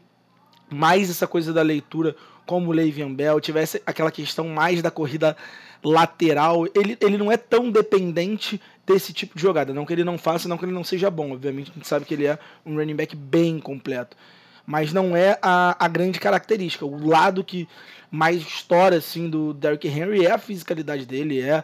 [0.72, 5.38] mais essa coisa da leitura como o Le'Veon Bell, tivesse aquela questão mais da corrida
[5.84, 9.74] lateral, ele, ele não é tão dependente desse tipo de jogada.
[9.74, 11.32] Não que ele não faça, não que ele não seja bom.
[11.32, 14.18] Obviamente a gente sabe que ele é um running back bem completo.
[14.66, 16.86] Mas não é a, a grande característica.
[16.86, 17.68] O lado que
[18.10, 21.64] mais estoura assim, do Derrick Henry é a fisicalidade dele, é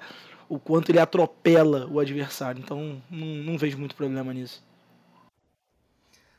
[0.49, 2.61] o quanto ele atropela o adversário.
[2.63, 4.63] Então não, não vejo muito problema nisso.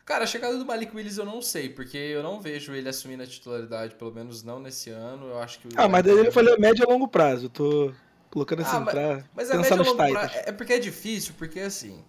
[0.09, 3.23] Cara, a chegada do Malik Willis eu não sei, porque eu não vejo ele assumindo
[3.23, 5.27] a titularidade, pelo menos não nesse ano.
[5.27, 7.45] Eu acho que Ah, mas daí ele falou médio a longo prazo.
[7.45, 7.93] Eu tô
[8.31, 10.33] colocando assim ah, mas, pra mas pensar nos Titans.
[10.47, 12.03] É porque é difícil, porque assim,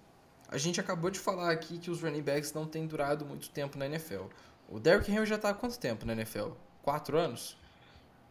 [0.47, 3.77] a gente acabou de falar aqui que os running backs não têm durado muito tempo
[3.77, 4.27] na NFL.
[4.69, 6.51] O Derrick Henry já tá há quanto tempo na NFL?
[6.81, 7.57] Quatro anos?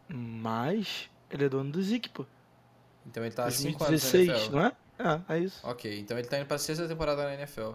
[0.07, 1.11] Mais?
[1.29, 2.25] Ele é dono do Zeke, pô.
[3.05, 4.51] Então ele tá há 5 anos na NFL.
[4.51, 4.71] não é?
[4.97, 5.59] É, é isso.
[5.63, 7.73] Ok, então ele tá indo pra sexta temporada na NFL.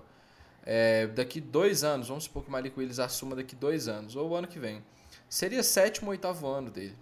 [0.66, 4.30] É, daqui dois anos, vamos supor que o Malik Willis assuma daqui dois anos, ou
[4.30, 4.82] o ano que vem.
[5.28, 6.96] Seria sétimo ou oitavo ano dele.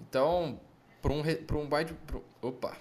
[0.00, 0.60] Então,
[1.02, 1.96] para um, um wide.
[2.40, 2.76] Opa!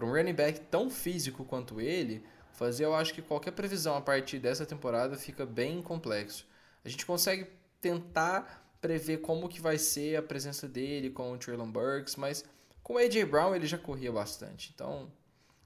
[0.00, 4.40] Um running back tão físico quanto ele, fazer eu acho que qualquer previsão a partir
[4.40, 6.44] dessa temporada fica bem complexo.
[6.84, 7.46] A gente consegue
[7.80, 12.44] tentar prever como que vai ser a presença dele com o Traylon Burks, mas
[12.82, 14.72] com o AJ Brown ele já corria bastante.
[14.74, 15.08] Então,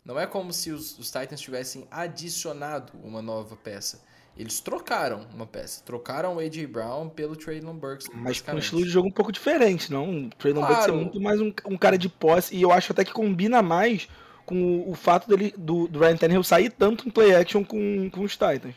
[0.06, 4.00] não é como se os, os Titans tivessem adicionado uma nova peça.
[4.38, 5.82] Eles trocaram uma peça.
[5.84, 6.66] Trocaram o A.J.
[6.66, 8.06] Brown pelo Traylon Burks.
[8.14, 10.26] Mas com um estilo de jogo um pouco diferente, não?
[10.26, 10.74] O Traylon claro.
[10.74, 12.54] Burks é muito mais um, um, cara de posse.
[12.54, 14.08] E eu acho até que combina mais
[14.44, 18.08] com o, o fato dele, do, do Ryan Tannehill sair tanto em play action com,
[18.10, 18.74] com os Titans.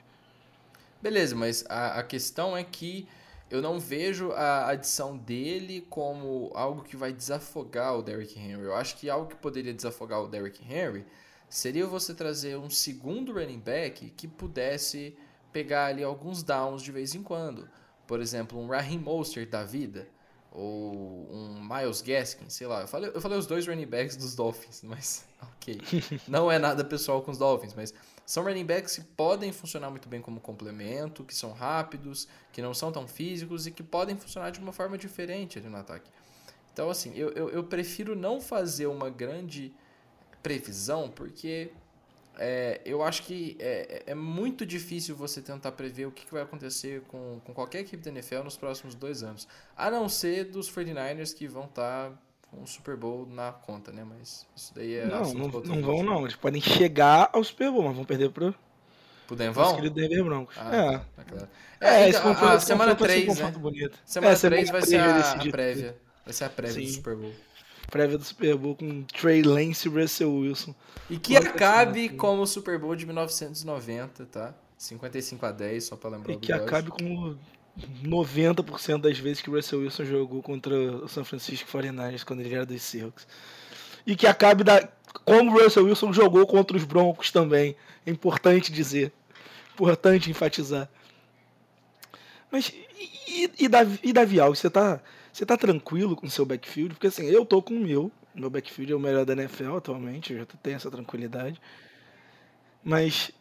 [0.99, 3.07] Beleza, mas a, a questão é que
[3.49, 8.63] eu não vejo a adição dele como algo que vai desafogar o Derrick Henry.
[8.63, 11.05] Eu acho que algo que poderia desafogar o Derrick Henry
[11.49, 15.17] seria você trazer um segundo running back que pudesse
[15.51, 17.67] pegar ali alguns downs de vez em quando.
[18.05, 20.07] Por exemplo, um Raheem Mostert da vida
[20.51, 22.81] ou um Miles Gaskin, sei lá.
[22.81, 25.79] Eu falei, eu falei os dois running backs dos Dolphins, mas ok.
[26.27, 27.93] Não é nada pessoal com os Dolphins, mas
[28.29, 32.75] são running backs que podem funcionar muito bem como complemento, que são rápidos, que não
[32.75, 36.11] são tão físicos e que podem funcionar de uma forma diferente no ataque.
[36.71, 39.73] Então, assim, eu, eu, eu prefiro não fazer uma grande
[40.43, 41.71] previsão, porque
[42.37, 46.43] é, eu acho que é, é, muito difícil você tentar prever o que, que vai
[46.43, 49.47] acontecer com, com qualquer equipe da NFL nos próximos dois anos.
[49.75, 52.17] A não ser dos 49ers que vão estar tá
[52.53, 54.03] um Super Bowl na conta, né?
[54.03, 55.05] Mas isso daí é.
[55.05, 56.21] Não, não, não vão, não.
[56.21, 58.53] Eles podem chegar ao Super Bowl, mas vão perder pro.
[59.27, 59.75] Pro Denvão?
[59.75, 60.55] Pro Denver Broncos.
[60.57, 60.97] Ah, é.
[61.15, 61.47] Tá claro.
[61.79, 63.51] É, é esse confronto, a, a semana 3, né?
[63.51, 63.99] Bonito.
[64.03, 65.97] Semana é, 3 vai ser a, a prévia.
[66.25, 66.85] Vai ser a prévia Sim.
[66.85, 67.31] do Super Bowl.
[67.91, 70.73] Prévia do Super Bowl com Trey Lance e Russell Wilson.
[71.09, 74.55] E que acabe como o Super Bowl de 1990, tá?
[74.77, 77.37] 55 a 10, só pra lembrar E que acabe como
[78.03, 82.53] 90% das vezes que o Russell Wilson jogou contra o San Francisco 49ers quando ele
[82.53, 83.27] era dos Seahawks.
[84.05, 84.89] E que acabe da
[85.25, 87.75] como o Russell Wilson jogou contra os Broncos também.
[88.05, 89.11] É importante dizer.
[89.73, 90.89] Importante enfatizar.
[92.51, 92.73] Mas
[93.27, 94.99] e, e, Davi, e Davi Alves, você tá,
[95.31, 96.95] você tá tranquilo com o seu backfield?
[96.95, 98.11] Porque assim, eu tô com o meu.
[98.33, 101.59] Meu backfield é o melhor da NFL atualmente, eu já tenho essa tranquilidade.
[102.83, 103.31] Mas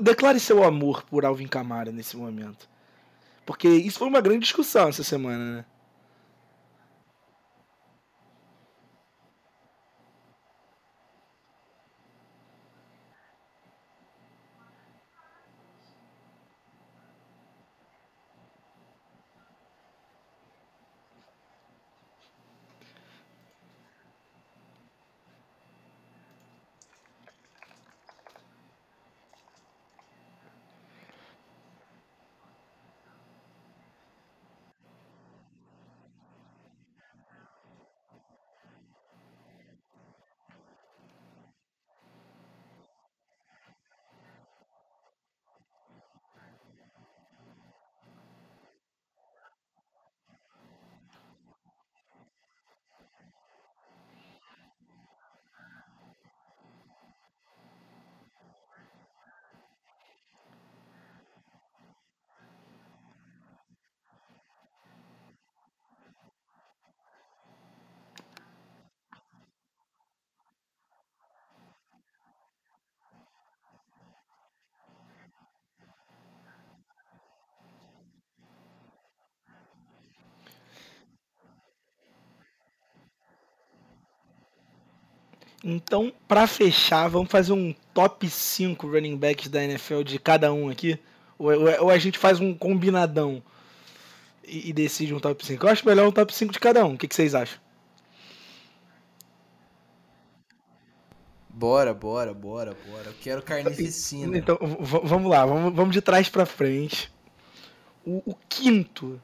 [0.00, 2.68] declare seu amor por Alvin Kamara nesse momento.
[3.48, 5.64] Porque isso foi uma grande discussão essa semana, né?
[85.62, 90.68] Então, para fechar, vamos fazer um top 5 running backs da NFL de cada um
[90.68, 90.98] aqui?
[91.38, 93.42] Ou, ou a gente faz um combinadão
[94.46, 95.64] e, e, decide um top 5?
[95.64, 96.94] Eu acho melhor um top 5 de cada um.
[96.94, 97.58] O que, que vocês acham?
[101.48, 103.06] Bora, bora, bora, bora.
[103.06, 104.38] Eu quero carnificina.
[104.38, 107.12] Então, vamos lá, vamos, vamos de trás para frente.
[108.06, 109.20] O, o quinto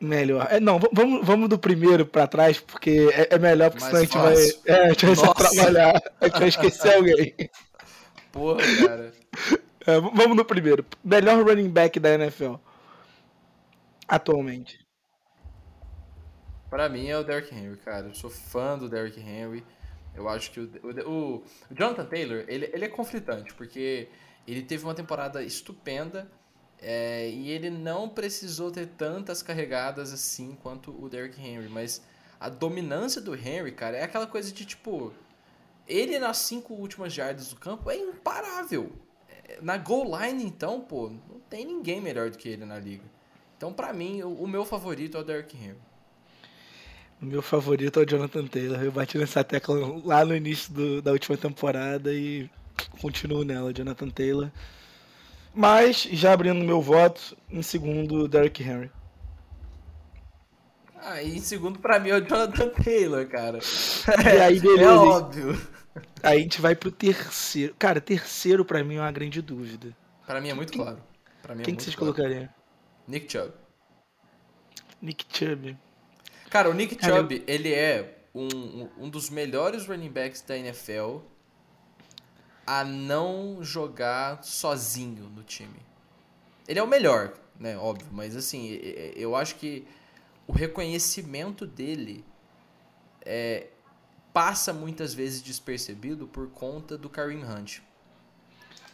[0.00, 0.46] Melhor.
[0.50, 4.26] É, não, vamos, vamos do primeiro pra trás, porque é, é melhor, porque Mais senão
[4.26, 4.76] a gente vai.
[4.76, 6.02] É, a gente vai se trabalhar.
[6.20, 7.34] A gente vai esquecer alguém.
[8.30, 9.12] Porra, cara.
[9.86, 10.84] É, vamos no primeiro.
[11.02, 12.54] Melhor running back da NFL.
[14.06, 14.86] Atualmente.
[16.70, 18.06] Pra mim é o Derrick Henry, cara.
[18.06, 19.64] Eu sou fã do Derrick Henry.
[20.14, 20.70] Eu acho que o,
[21.06, 24.08] o, o Jonathan Taylor, ele, ele é conflitante, porque
[24.46, 26.30] ele teve uma temporada estupenda
[26.80, 32.02] é, e ele não precisou ter tantas carregadas assim quanto o Derrick Henry, mas
[32.38, 35.12] a dominância do Henry, cara, é aquela coisa de tipo.
[35.86, 38.92] Ele nas cinco últimas jardas do campo é imparável.
[39.48, 43.04] É, na goal line, então, pô, não tem ninguém melhor do que ele na liga.
[43.56, 45.78] Então, para mim, o, meu favorito é o Derrick Henry.
[47.20, 48.80] O meu favorito é o Jonathan Taylor.
[48.80, 52.48] Eu bati nessa tecla lá no início do, da última temporada e
[53.00, 54.52] continuo nela, Jonathan Taylor.
[55.54, 58.90] Mas, já abrindo meu voto, em segundo, Derrick Henry.
[61.00, 63.58] Ah, e em segundo pra mim é o Jonathan Taylor, cara.
[64.24, 64.82] E aí, beleza.
[64.82, 65.68] É óbvio.
[66.22, 67.74] Aí a gente vai pro terceiro.
[67.78, 69.96] Cara, terceiro pra mim é uma grande dúvida.
[70.26, 70.98] Pra mim é muito claro.
[71.42, 72.12] Pra mim é Quem que vocês claro.
[72.12, 72.48] colocariam?
[73.06, 73.52] Nick Chubb.
[75.00, 75.76] Nick Chubb.
[76.50, 81.18] Cara, o Nick Chubb, ele é um, um dos melhores running backs da NFL
[82.68, 85.80] a não jogar sozinho no time.
[86.68, 87.78] Ele é o melhor, né?
[87.78, 88.78] Óbvio, mas assim,
[89.16, 89.86] eu acho que
[90.46, 92.22] o reconhecimento dele
[93.24, 93.68] é,
[94.34, 97.78] passa muitas vezes despercebido por conta do Kareem Hunt.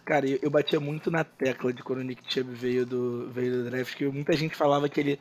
[0.05, 3.65] Cara, eu, eu batia muito na tecla de quando o Nick Chubb veio do, veio
[3.65, 5.21] do draft, que muita gente falava que ele,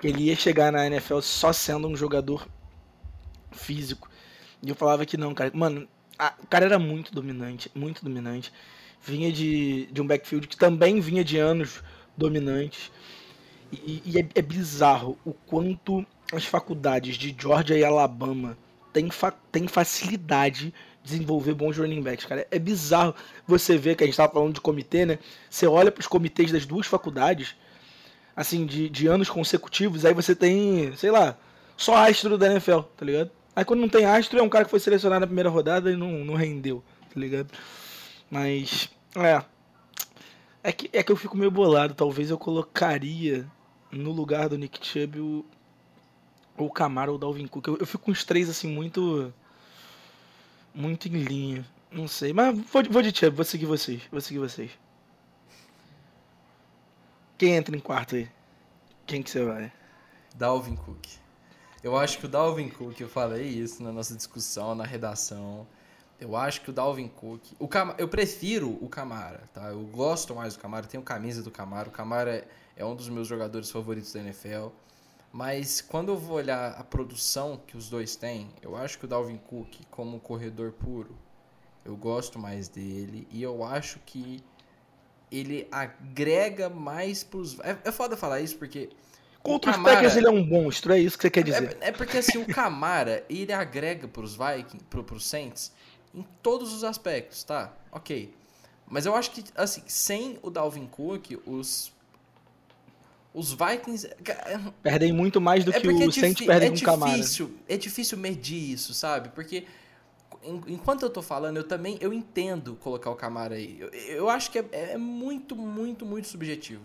[0.00, 2.46] que ele ia chegar na NFL só sendo um jogador
[3.50, 4.08] físico.
[4.62, 5.50] E eu falava que não, cara.
[5.52, 5.88] Mano,
[6.26, 8.52] a- o cara era muito dominante, muito dominante.
[9.02, 11.82] Vinha de, de um backfield que também vinha de anos
[12.16, 12.90] dominantes.
[13.72, 18.56] E, e é, é bizarro o quanto as faculdades de Georgia e Alabama
[18.92, 22.46] têm, fa têm facilidade de desenvolver bons running backs, cara.
[22.50, 23.14] É bizarro
[23.46, 25.18] você ver que a gente tava falando de comitê, né?
[25.48, 27.54] Você olha pros comitês das duas faculdades,
[28.36, 31.36] assim, de, de anos consecutivos, aí você tem, sei lá,
[31.76, 33.30] só astro da NFL, tá ligado?
[33.54, 35.96] Aí quando não tem astro, é um cara que foi selecionado na primeira rodada e
[35.96, 36.82] não, não rendeu,
[37.12, 37.50] tá ligado?
[38.30, 39.44] Mas, é.
[40.62, 41.94] É que, é que eu fico meio bolado.
[41.94, 43.46] Talvez eu colocaria
[43.90, 45.44] no lugar do Nick Chubb o,
[46.56, 47.66] o Camaro ou o Dalvin Cook.
[47.66, 49.32] Eu, eu fico com os três, assim, muito.
[50.72, 51.66] Muito em linha.
[51.90, 52.32] Não sei.
[52.32, 54.02] Mas vou, vou de Chubb, vou seguir vocês.
[54.10, 54.70] Vou seguir vocês.
[57.36, 58.28] Quem entra em quarto aí?
[59.06, 59.72] Quem que você vai?
[60.36, 61.19] Dalvin Cook.
[61.82, 65.66] Eu acho que o Dalvin Cook, eu falei isso na nossa discussão, na redação.
[66.20, 67.42] Eu acho que o Dalvin Cook.
[67.58, 69.68] O Cam, eu prefiro o Camara, tá?
[69.68, 71.88] Eu gosto mais do Camara, tenho camisa do Camara.
[71.88, 74.68] O Camara é, um dos meus jogadores favoritos da NFL.
[75.32, 79.08] Mas quando eu vou olhar a produção que os dois têm, eu acho que o
[79.08, 81.16] Dalvin Cook, como corredor puro,
[81.84, 83.26] eu gosto mais dele.
[83.30, 84.42] E eu acho que
[85.30, 87.58] ele agrega mais pros.
[87.60, 88.90] É, é foda falar isso porque.
[89.42, 91.76] Contra os Camara- Packers ele é um monstro, é isso que você quer dizer.
[91.80, 95.72] é, é porque assim, o Camara, ele agrega pros Vikings, pro, pros Saints,
[96.14, 97.72] em todos os aspectos, tá?
[97.90, 98.34] Ok.
[98.86, 101.92] Mas eu acho que, assim, sem o Dalvin Cook, os.
[103.32, 104.10] Os Vikings.
[104.82, 107.12] Perdem muito mais do é que porque o é, Saints perdem é com o Camara.
[107.12, 109.28] difícil, é difícil medir isso, sabe?
[109.28, 109.64] Porque
[110.42, 113.78] en- enquanto eu tô falando, eu também eu entendo colocar o Camara aí.
[113.80, 116.82] Eu, eu acho que é, é muito, muito, muito subjetivo.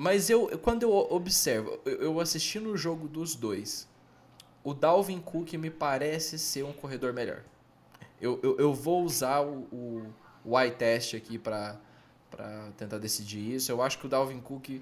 [0.00, 3.86] Mas eu, quando eu observo, eu, eu assistindo o jogo dos dois,
[4.64, 7.42] o Dalvin Cook me parece ser um corredor melhor.
[8.18, 10.10] Eu, eu, eu vou usar o,
[10.42, 11.76] o, eye test aqui para
[12.78, 13.70] tentar decidir isso.
[13.70, 14.80] Eu acho que o Dalvin Cook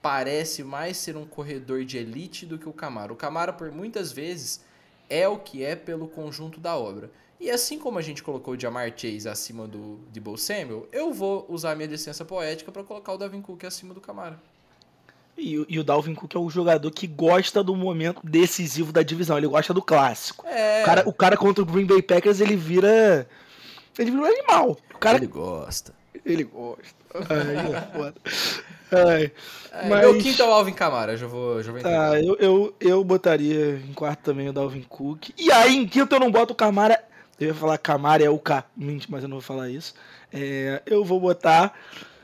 [0.00, 3.12] parece mais ser um corredor de elite do que o Camara.
[3.12, 4.64] O Camara, por muitas vezes,
[5.08, 7.10] é o que é pelo conjunto da obra.
[7.40, 11.44] E assim como a gente colocou o Jamar Chase acima do Debo Samuel, eu vou
[11.48, 14.40] usar minha licença poética para colocar o Dalvin Cook acima do Camara.
[15.40, 19.02] E, o- e o Dalvin Cook é o jogador que gosta do momento decisivo da
[19.02, 19.38] divisão.
[19.38, 20.46] Ele gosta do clássico.
[20.46, 23.26] É, O, cara, o cara contra o Green Bay Packers, ele vira.
[23.98, 24.76] Ele vira um animal.
[24.94, 25.16] O cara.
[25.18, 25.92] ele gosta.
[26.24, 26.82] Ele gosta.
[27.14, 28.14] Ai, é foda.
[28.92, 29.32] Ai.
[29.72, 31.80] É, Mas- Meu quinto é o Alvin Camara, já vou, já vou.
[31.80, 35.30] Tá, eu, eu, eu botaria em quarto também o Dalvin Cook.
[35.38, 37.02] E aí, em quinto, eu não boto o Camara.
[37.38, 38.64] Eu ia falar Camara é o K.
[38.76, 39.94] Mente, mas eu não vou falar isso.
[40.32, 41.72] É, eu vou botar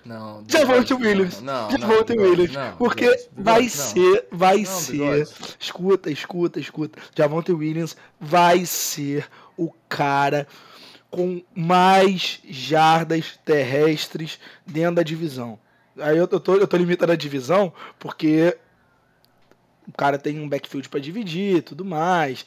[0.06, 1.40] Não, Javonte Williams.
[1.40, 2.52] Não, Javonte Williams.
[2.52, 5.28] não, porque vai ser, vai Não, ser.
[5.58, 6.98] Escuta, escuta, escuta.
[7.16, 10.46] Javonte Williams vai ser o cara
[11.10, 15.58] com mais jardas terrestres dentro da divisão.
[15.98, 18.56] Aí eu, eu, tô, eu tô limitando a divisão porque
[19.88, 22.44] o cara tem um backfield pra dividir e tudo mais.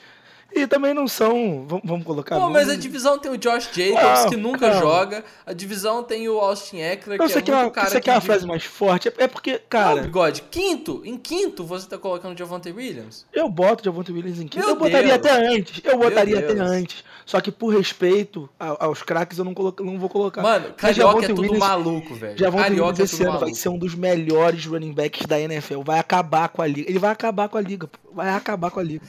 [0.51, 1.65] E também não são.
[1.83, 2.37] Vamos, colocar.
[2.39, 4.79] Pô, mas a divisão tem o Josh Jacobs, Não, que nunca calma.
[4.81, 5.23] joga.
[5.45, 8.11] A divisão tem o Austin Eckler, Não, que é quer, muito uma, cara você quer
[8.13, 9.07] uma que- frase mais forte?
[9.09, 10.41] É, é porque, Não, cara, bigode.
[10.49, 13.25] Quinto, em quinto você tá colocando o Javante Williams?
[13.31, 14.57] eu boto Javonte Williams em quinto.
[14.59, 15.33] Meu Eu botaria Deus.
[15.35, 15.81] até antes.
[15.83, 17.03] Eu botaria até antes.
[17.25, 20.41] Só que por respeito aos craques, eu não, coloco, não vou colocar.
[20.41, 22.35] Mano, Carioca é tudo Williams- maluco, velho.
[22.37, 23.55] Javonte Carioca Williams é ano vai maluco.
[23.57, 25.81] ser um dos melhores running backs da NFL.
[25.83, 26.89] Vai acabar com a liga.
[26.89, 27.87] Ele vai acabar com a liga.
[28.11, 29.05] Vai acabar com a liga.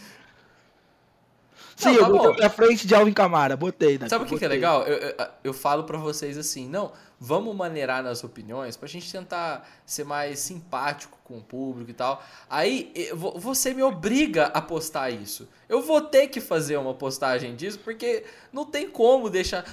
[1.81, 3.97] Sim, Não, tá eu botei na frente de Alvin Camara, botei.
[3.97, 4.83] Davi, Sabe o que, que é legal?
[4.83, 9.69] Eu, eu, eu falo pra vocês assim, não, vamos maneirar nas opiniões pra gente tentar
[9.87, 12.23] ser mais simpático com o público e tal.
[12.49, 15.49] Aí eu você me obriga a postar isso.
[15.69, 19.65] Eu vou ter que fazer uma postagem disso porque não tem como deixar.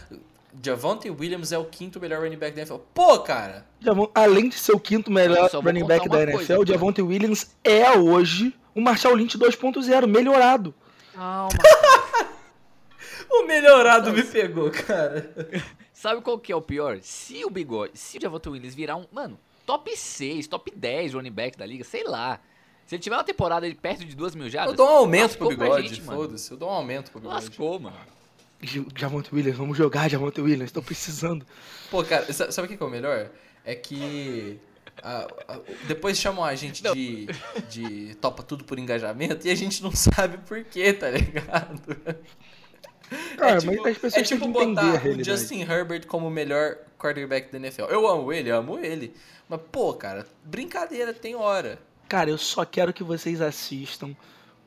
[0.64, 2.78] Javante Williams é o quinto melhor running back da NFL.
[2.93, 3.66] Pô, cara!
[4.16, 7.91] Além de ser o quinto melhor running back da NFL, coisa, o Javonte Williams é
[7.91, 10.74] hoje o Marshall Lynch 2.0, melhorado.
[11.16, 11.49] Calma.
[13.30, 15.34] O melhorado me pegou, cara.
[15.93, 16.99] Sabe qual que é o pior?
[17.01, 21.32] Se o Bigode, se o Javonte Williams virar um, mano, top 6, top 10 running
[21.32, 22.39] back da liga, sei lá.
[22.86, 25.38] Se ele tiver uma temporada de perto de 2 mil jardas, Eu dou um aumento
[25.38, 26.51] pro bigode, foda-se.
[26.51, 27.45] Eu dou um aumento pro bigode.
[27.47, 27.97] lascou, mano.
[28.95, 31.45] Javonte Williams, vamos jogar, Javonte Williams, tô precisando.
[31.91, 33.30] Pô, cara, sa- sabe o que que é o melhor?
[33.65, 34.57] É que
[35.03, 37.28] a- a- depois chamam a gente de,
[37.69, 41.82] de topa tudo por engajamento e a gente não sabe por quê, tá ligado?
[43.38, 45.24] Cara, é tipo, mas as pessoas é tipo botar o.
[45.24, 47.84] Justin Herbert como o melhor quarterback da NFL.
[47.84, 49.14] Eu amo ele, amo ele.
[49.47, 51.80] Mas, pô, cara, brincadeira tem hora.
[52.10, 54.16] Cara, eu só quero que vocês assistam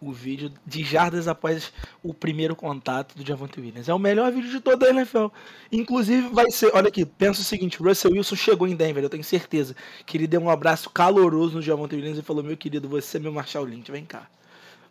[0.01, 1.73] o vídeo de jardas após
[2.03, 3.89] o primeiro contato do Javonte Williams.
[3.89, 5.27] É o melhor vídeo de toda a NFL.
[5.71, 9.11] Inclusive vai ser, olha aqui, pensa o seguinte, o Russell Wilson chegou em Denver, eu
[9.11, 9.77] tenho certeza
[10.07, 13.21] que ele deu um abraço caloroso no Javonte Williams e falou: "Meu querido, você é
[13.21, 14.27] meu Marshall Lynch, vem cá".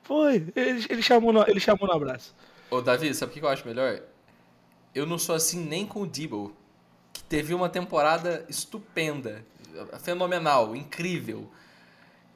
[0.03, 2.35] Foi, ele, ele chamou no, ele chamou no abraço.
[2.69, 4.01] Ô, Davi, sabe o que eu acho melhor?
[4.93, 6.55] Eu não sou assim nem com o Debo,
[7.13, 9.45] que teve uma temporada estupenda,
[10.01, 11.49] fenomenal, incrível.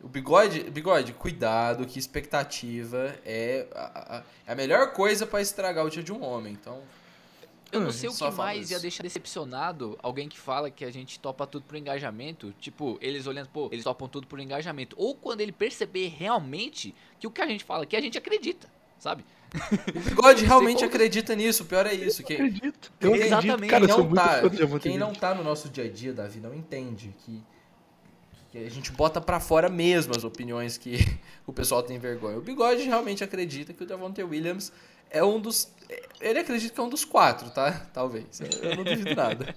[0.01, 4.23] O bigode, bigode, cuidado, que expectativa é a, a-
[4.53, 6.53] a melhor coisa pra estragar o dia de um homem.
[6.53, 6.81] Então,
[7.71, 8.81] Eu não Hum, sei o que mais ia isso.
[8.81, 12.53] deixar decepcionado alguém que fala que a gente topa tudo por engajamento.
[12.59, 14.95] Tipo, eles olhando, pô, eles topam tudo por engajamento.
[14.99, 18.69] Ou quando ele perceber realmente que o que a gente fala aqui a gente acredita,
[18.99, 19.25] sabe?
[19.95, 21.63] O bigode realmente como- acredita nisso.
[21.63, 22.21] O pior é isso.
[22.21, 22.91] Eu Que, acredito.
[22.99, 23.25] Eu Quem acredito.
[23.45, 25.89] exatamente Cara, eu quem sou não, tá, do quem não tá no nosso dia a
[25.89, 27.43] dia, Davi, não entende que,
[28.51, 30.97] que a gente bota pra fora mesmo as opiniões que
[31.45, 32.37] o pessoal tem vergonha.
[32.37, 34.71] O Bigode realmente acredita que o Davante Williams
[35.09, 35.71] é um dos...
[36.19, 37.71] Ele acredita que é um dos quatro, tá?
[37.93, 38.25] Talvez.
[38.61, 39.55] Eu, não duvido nada.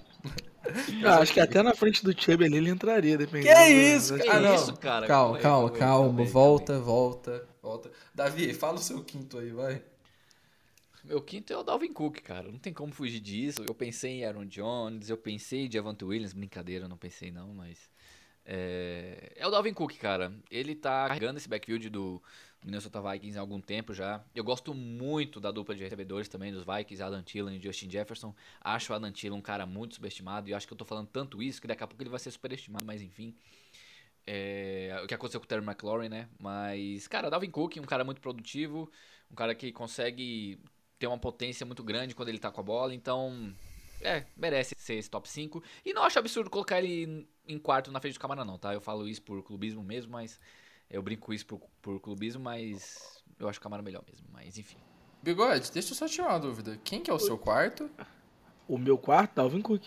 [1.03, 3.55] Ah, acho que até na frente do Chubb ali ele entraria, dependendo.
[3.55, 4.75] Que isso, das- Que Ah, não.
[4.75, 5.07] cara?
[5.07, 6.21] Calma, aí, calma, calma.
[6.21, 7.91] aí, Volta, volta, volta.
[8.13, 9.83] Davi, fala o seu quinto aí, vai.
[11.03, 12.51] Meu quinto é o Dalvin Cook, cara.
[12.51, 13.63] Não tem como fugir disso.
[13.63, 16.33] Eu pensei em Aaron Jones, eu pensei em Javante Williams.
[16.33, 17.89] Brincadeira, não pensei não, mas...
[18.45, 19.33] É...
[19.35, 20.33] é o Dalvin Cook, cara.
[20.49, 22.21] Ele tá carregando esse backfield do
[22.63, 24.23] Minnesota Vikings há algum tempo já.
[24.35, 28.35] Eu gosto muito da dupla de recebedores também dos Vikings, Adam Thielen e Justin Jefferson.
[28.59, 31.41] Acho o Adam Thielen um cara muito subestimado e acho que eu tô falando tanto
[31.41, 33.35] isso que daqui a pouco ele vai ser superestimado, mas enfim...
[34.29, 36.27] É, o que aconteceu com o Terry McLaurin, né?
[36.37, 38.91] Mas, cara, Dalvin Cook, um cara muito produtivo,
[39.31, 40.59] um cara que consegue
[40.99, 43.53] ter uma potência muito grande quando ele tá com a bola, então,
[44.01, 45.63] é, merece ser esse top 5.
[45.85, 48.73] E não acho absurdo colocar ele em quarto na frente do Camara, não, tá?
[48.73, 50.39] Eu falo isso por clubismo mesmo, mas.
[50.89, 54.77] Eu brinco isso por, por clubismo, mas eu acho o Camara melhor mesmo, mas enfim.
[55.21, 56.79] Bigode, deixa eu só tirar uma dúvida.
[56.83, 57.89] Quem que é o seu quarto?
[58.67, 59.83] O meu quarto, Dalvin Cook.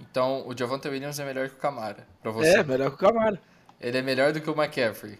[0.00, 2.58] Então, o Javante Williams é melhor que o Camara, pra você.
[2.58, 3.40] É, melhor que o Camara.
[3.80, 5.18] Ele é melhor do que o McCaffrey.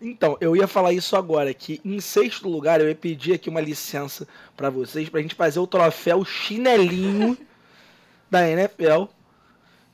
[0.00, 3.60] Então, eu ia falar isso agora, que em sexto lugar eu ia pedir aqui uma
[3.60, 4.26] licença
[4.56, 7.36] pra vocês, pra gente fazer o troféu chinelinho
[8.30, 9.04] da NFL.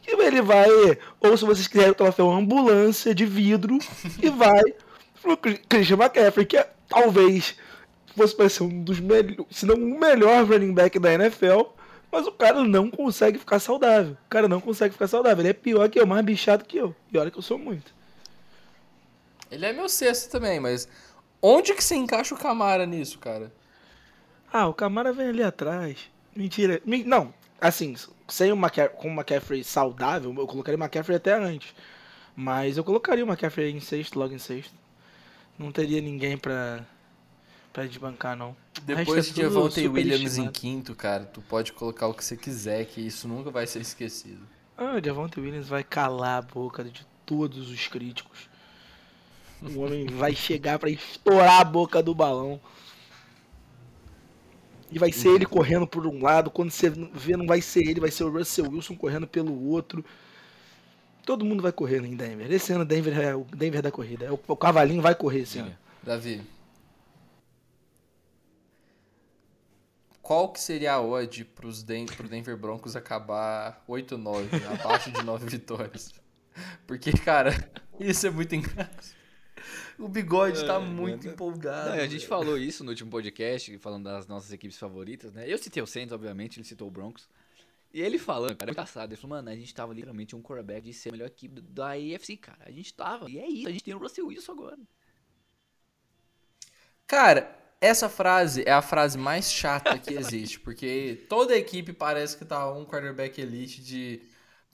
[0.03, 0.69] Que ele vai,
[1.21, 3.79] ou se vocês quiserem o troféu ambulância de vidro,
[4.21, 4.63] e vai
[5.21, 7.55] pro Christian McCaffrey, que é, talvez
[8.17, 11.63] fosse para ser um dos melhores, se não o melhor running back da NFL,
[12.11, 14.13] mas o cara não consegue ficar saudável.
[14.27, 15.41] O cara não consegue ficar saudável.
[15.43, 16.95] Ele é pior que eu, mais bichado que eu.
[17.13, 17.95] E olha que eu sou muito.
[19.51, 20.89] Ele é meu sexto também, mas
[21.43, 23.53] onde que você encaixa o Camara nisso, cara?
[24.53, 25.99] Ah, o Camara vem ali atrás.
[26.35, 26.81] Mentira.
[26.85, 27.95] Me- Não, assim,
[28.29, 28.57] sem o
[28.97, 31.75] com o McCaffrey saudável, eu colocaria o McCaffrey até antes.
[32.35, 34.75] Mas eu colocaria o McCaffrey em sexto, logo em sexto.
[35.59, 36.87] Não teria ninguém pra,
[37.73, 38.57] pra desbancar, não.
[38.83, 42.85] Depois é de Javante Williams em quinto, cara, tu pode colocar o que você quiser,
[42.87, 44.47] que isso nunca vai ser esquecido.
[44.77, 48.49] Ah, o Javonte Williams vai calar a boca de todos os críticos.
[49.63, 52.59] O homem vai chegar pra estourar a boca do balão.
[54.91, 56.51] E vai ser ele correndo por um lado.
[56.51, 60.05] Quando você vê, não vai ser ele, vai ser o Russell Wilson correndo pelo outro.
[61.25, 62.51] Todo mundo vai correr em Denver.
[62.51, 64.25] Esse ano Denver é o Denver da corrida.
[64.25, 65.69] É o, o cavalinho vai correr esse ano.
[65.69, 65.79] Diga.
[66.03, 66.41] Davi.
[70.31, 74.47] Qual que seria a odd pros Den pro Denver Broncos acabar 8-9,
[74.81, 76.15] abaixo de 9 vitórias?
[76.87, 77.51] Porque, cara,
[77.99, 79.17] isso é muito engraçado.
[79.99, 81.91] O bigode tá muito empolgado.
[81.91, 85.53] Não, a gente falou isso no último podcast, falando das nossas equipes favoritas, né?
[85.53, 87.29] Eu citei o Saints, obviamente, ele citou o Broncos.
[87.93, 89.11] E ele falando, cara, é engraçado.
[89.11, 91.95] Ele falou, mano, a gente tava literalmente um quarterback de ser a melhor equipe da
[91.95, 92.67] AFC, cara.
[92.67, 93.29] A gente tava.
[93.29, 94.79] E é isso, a gente tem o Russell Wilson agora.
[97.09, 102.45] Cara, essa frase é a frase mais chata que existe, porque toda equipe parece que
[102.45, 104.21] tá um quarterback elite de.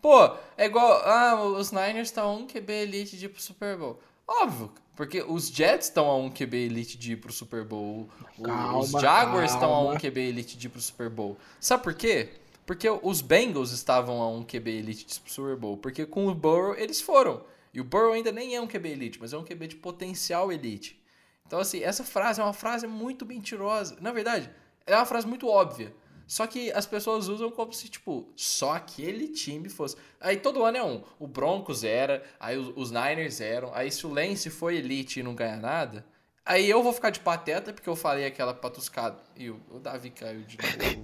[0.02, 1.02] Pô, é igual.
[1.04, 4.00] Ah, os Niners estão um QB elite de ir pro Super Bowl.
[4.26, 8.08] Óbvio, porque os Jets estão a um QB elite de ir pro Super Bowl.
[8.42, 11.38] Calma, os Jaguars estão a um QB elite de ir pro Super Bowl.
[11.60, 12.30] Sabe por quê?
[12.66, 15.76] Porque os Bengals estavam a um QB elite de ir pro Super Bowl.
[15.76, 17.44] Porque com o Burrow eles foram.
[17.72, 20.50] E o Burrow ainda nem é um QB elite, mas é um QB de potencial
[20.50, 20.98] elite.
[21.46, 23.96] Então, assim, essa frase é uma frase muito mentirosa.
[24.00, 24.50] Na verdade,
[24.86, 25.94] é uma frase muito óbvia.
[26.26, 29.96] Só que as pessoas usam como se, tipo, só aquele time fosse.
[30.20, 31.04] Aí todo ano é um.
[31.20, 33.72] O Broncos era, aí os, Niners eram.
[33.72, 36.04] Aí se o Lance foi elite e não ganha nada,
[36.44, 39.22] aí eu vou ficar de pateta porque eu falei aquela patuscada.
[39.36, 41.02] E o, o Davi caiu de novo.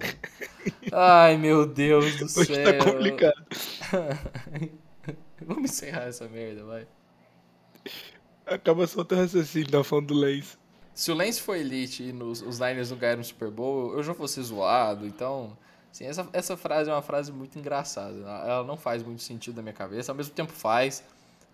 [0.93, 2.78] Ai, meu Deus do Hoje tá céu.
[2.78, 3.47] tá complicado.
[5.47, 6.86] Vamos encerrar essa merda, vai.
[8.55, 10.57] Acaba soltando raciocínio, tá falando do Lance.
[10.94, 14.03] Se o Lance for elite e nos, os Niners não ganharam o Super Bowl, eu
[14.03, 15.07] já vou ser zoado.
[15.07, 15.57] Então,
[15.90, 18.14] assim, essa, essa frase é uma frase muito engraçada.
[18.18, 20.12] Ela não faz muito sentido na minha cabeça.
[20.12, 21.03] Ao mesmo tempo faz.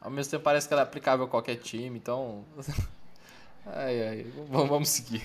[0.01, 1.97] Ao mesmo tempo parece que ela é aplicável a qualquer time.
[1.97, 2.45] Então,
[3.67, 5.25] ai, ai, vamos, vamos seguir.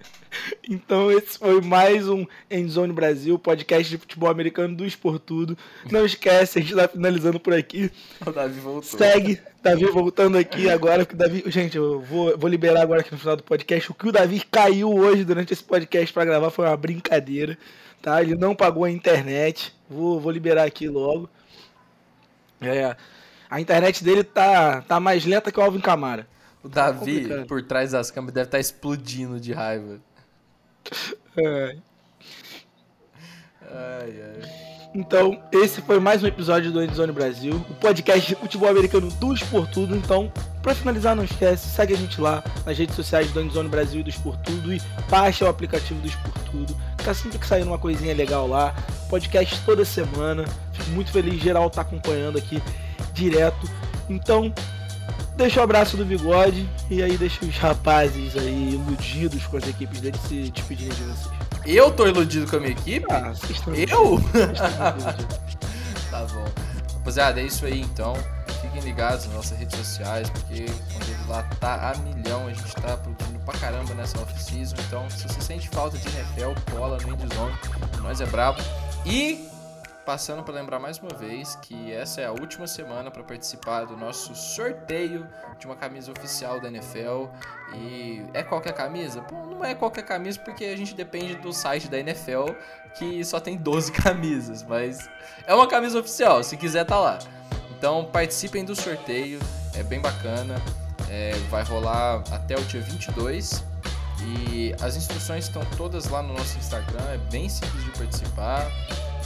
[0.68, 5.56] Então esse foi mais um Endzone Brasil, podcast de futebol americano do Esportudo.
[5.90, 7.90] Não esquece, a gente tá finalizando por aqui.
[8.24, 8.82] O Davi voltou.
[8.82, 13.12] Segue, Davi voltando aqui agora, que o Davi, gente, eu vou, vou liberar agora aqui
[13.12, 13.90] no final do podcast.
[13.90, 17.56] O que o Davi caiu hoje durante esse podcast para gravar foi uma brincadeira,
[18.02, 18.22] tá?
[18.22, 19.74] Ele não pagou a internet.
[19.88, 21.28] Vou, vou liberar aqui logo.
[22.60, 22.96] É,
[23.48, 26.26] a internet dele tá, tá mais lenta que o Alvin Camara.
[26.68, 29.98] O Davi, tá por trás das câmeras, deve estar tá explodindo de raiva.
[31.34, 31.78] Ai.
[33.62, 34.68] Ai, ai.
[34.94, 39.32] Então, esse foi mais um episódio do Endzone Brasil, o podcast de futebol americano do
[39.32, 39.96] Esportudo.
[39.96, 40.30] Então,
[40.62, 44.02] para finalizar, não esquece, segue a gente lá nas redes sociais do Endzone Brasil e
[44.02, 46.76] do Esportudo e baixa o aplicativo do Esportudo.
[47.02, 48.74] Tá sempre que saindo uma coisinha legal lá.
[49.08, 50.44] Podcast toda semana.
[50.74, 52.62] Fico muito feliz, geral tá acompanhando aqui
[53.14, 53.66] direto.
[54.08, 54.52] Então,
[55.38, 60.00] deixa o abraço do bigode e aí deixa os rapazes aí iludidos com as equipes
[60.00, 61.38] deles se despedirem de vocês.
[61.64, 63.06] Eu tô iludido com a minha equipe?
[63.08, 63.32] Ah,
[63.76, 64.20] Eu?
[66.10, 66.44] tá bom.
[66.94, 68.14] Rapaziada, é isso aí então.
[68.60, 72.96] Fiquem ligados nas nossas redes sociais, porque quando lá tá a milhão, a gente tá
[72.96, 74.74] produzindo pra caramba nessa off-season.
[74.88, 77.54] Então, se você sente falta de NFL, cola no Endzone.
[78.02, 78.60] Nós é brabo.
[79.06, 79.48] E
[80.08, 83.94] passando para lembrar mais uma vez que essa é a última semana para participar do
[83.94, 85.28] nosso sorteio
[85.58, 87.26] de uma camisa oficial da NFL.
[87.74, 89.20] E é qualquer camisa?
[89.20, 92.46] Pô, não é qualquer camisa porque a gente depende do site da NFL
[92.94, 95.10] que só tem 12 camisas, mas
[95.46, 97.18] é uma camisa oficial, se quiser tá lá.
[97.76, 99.38] Então participem do sorteio,
[99.74, 100.54] é bem bacana.
[101.10, 103.62] É, vai rolar até o dia 22
[104.22, 108.66] e as instruções estão todas lá no nosso Instagram, é bem simples de participar.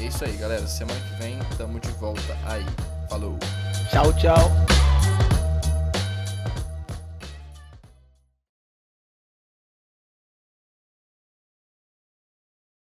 [0.03, 0.67] É isso aí, galera.
[0.67, 2.67] Semana que vem tamo de volta aí.
[3.09, 3.39] Falou.
[3.89, 4.51] Tchau, tchau.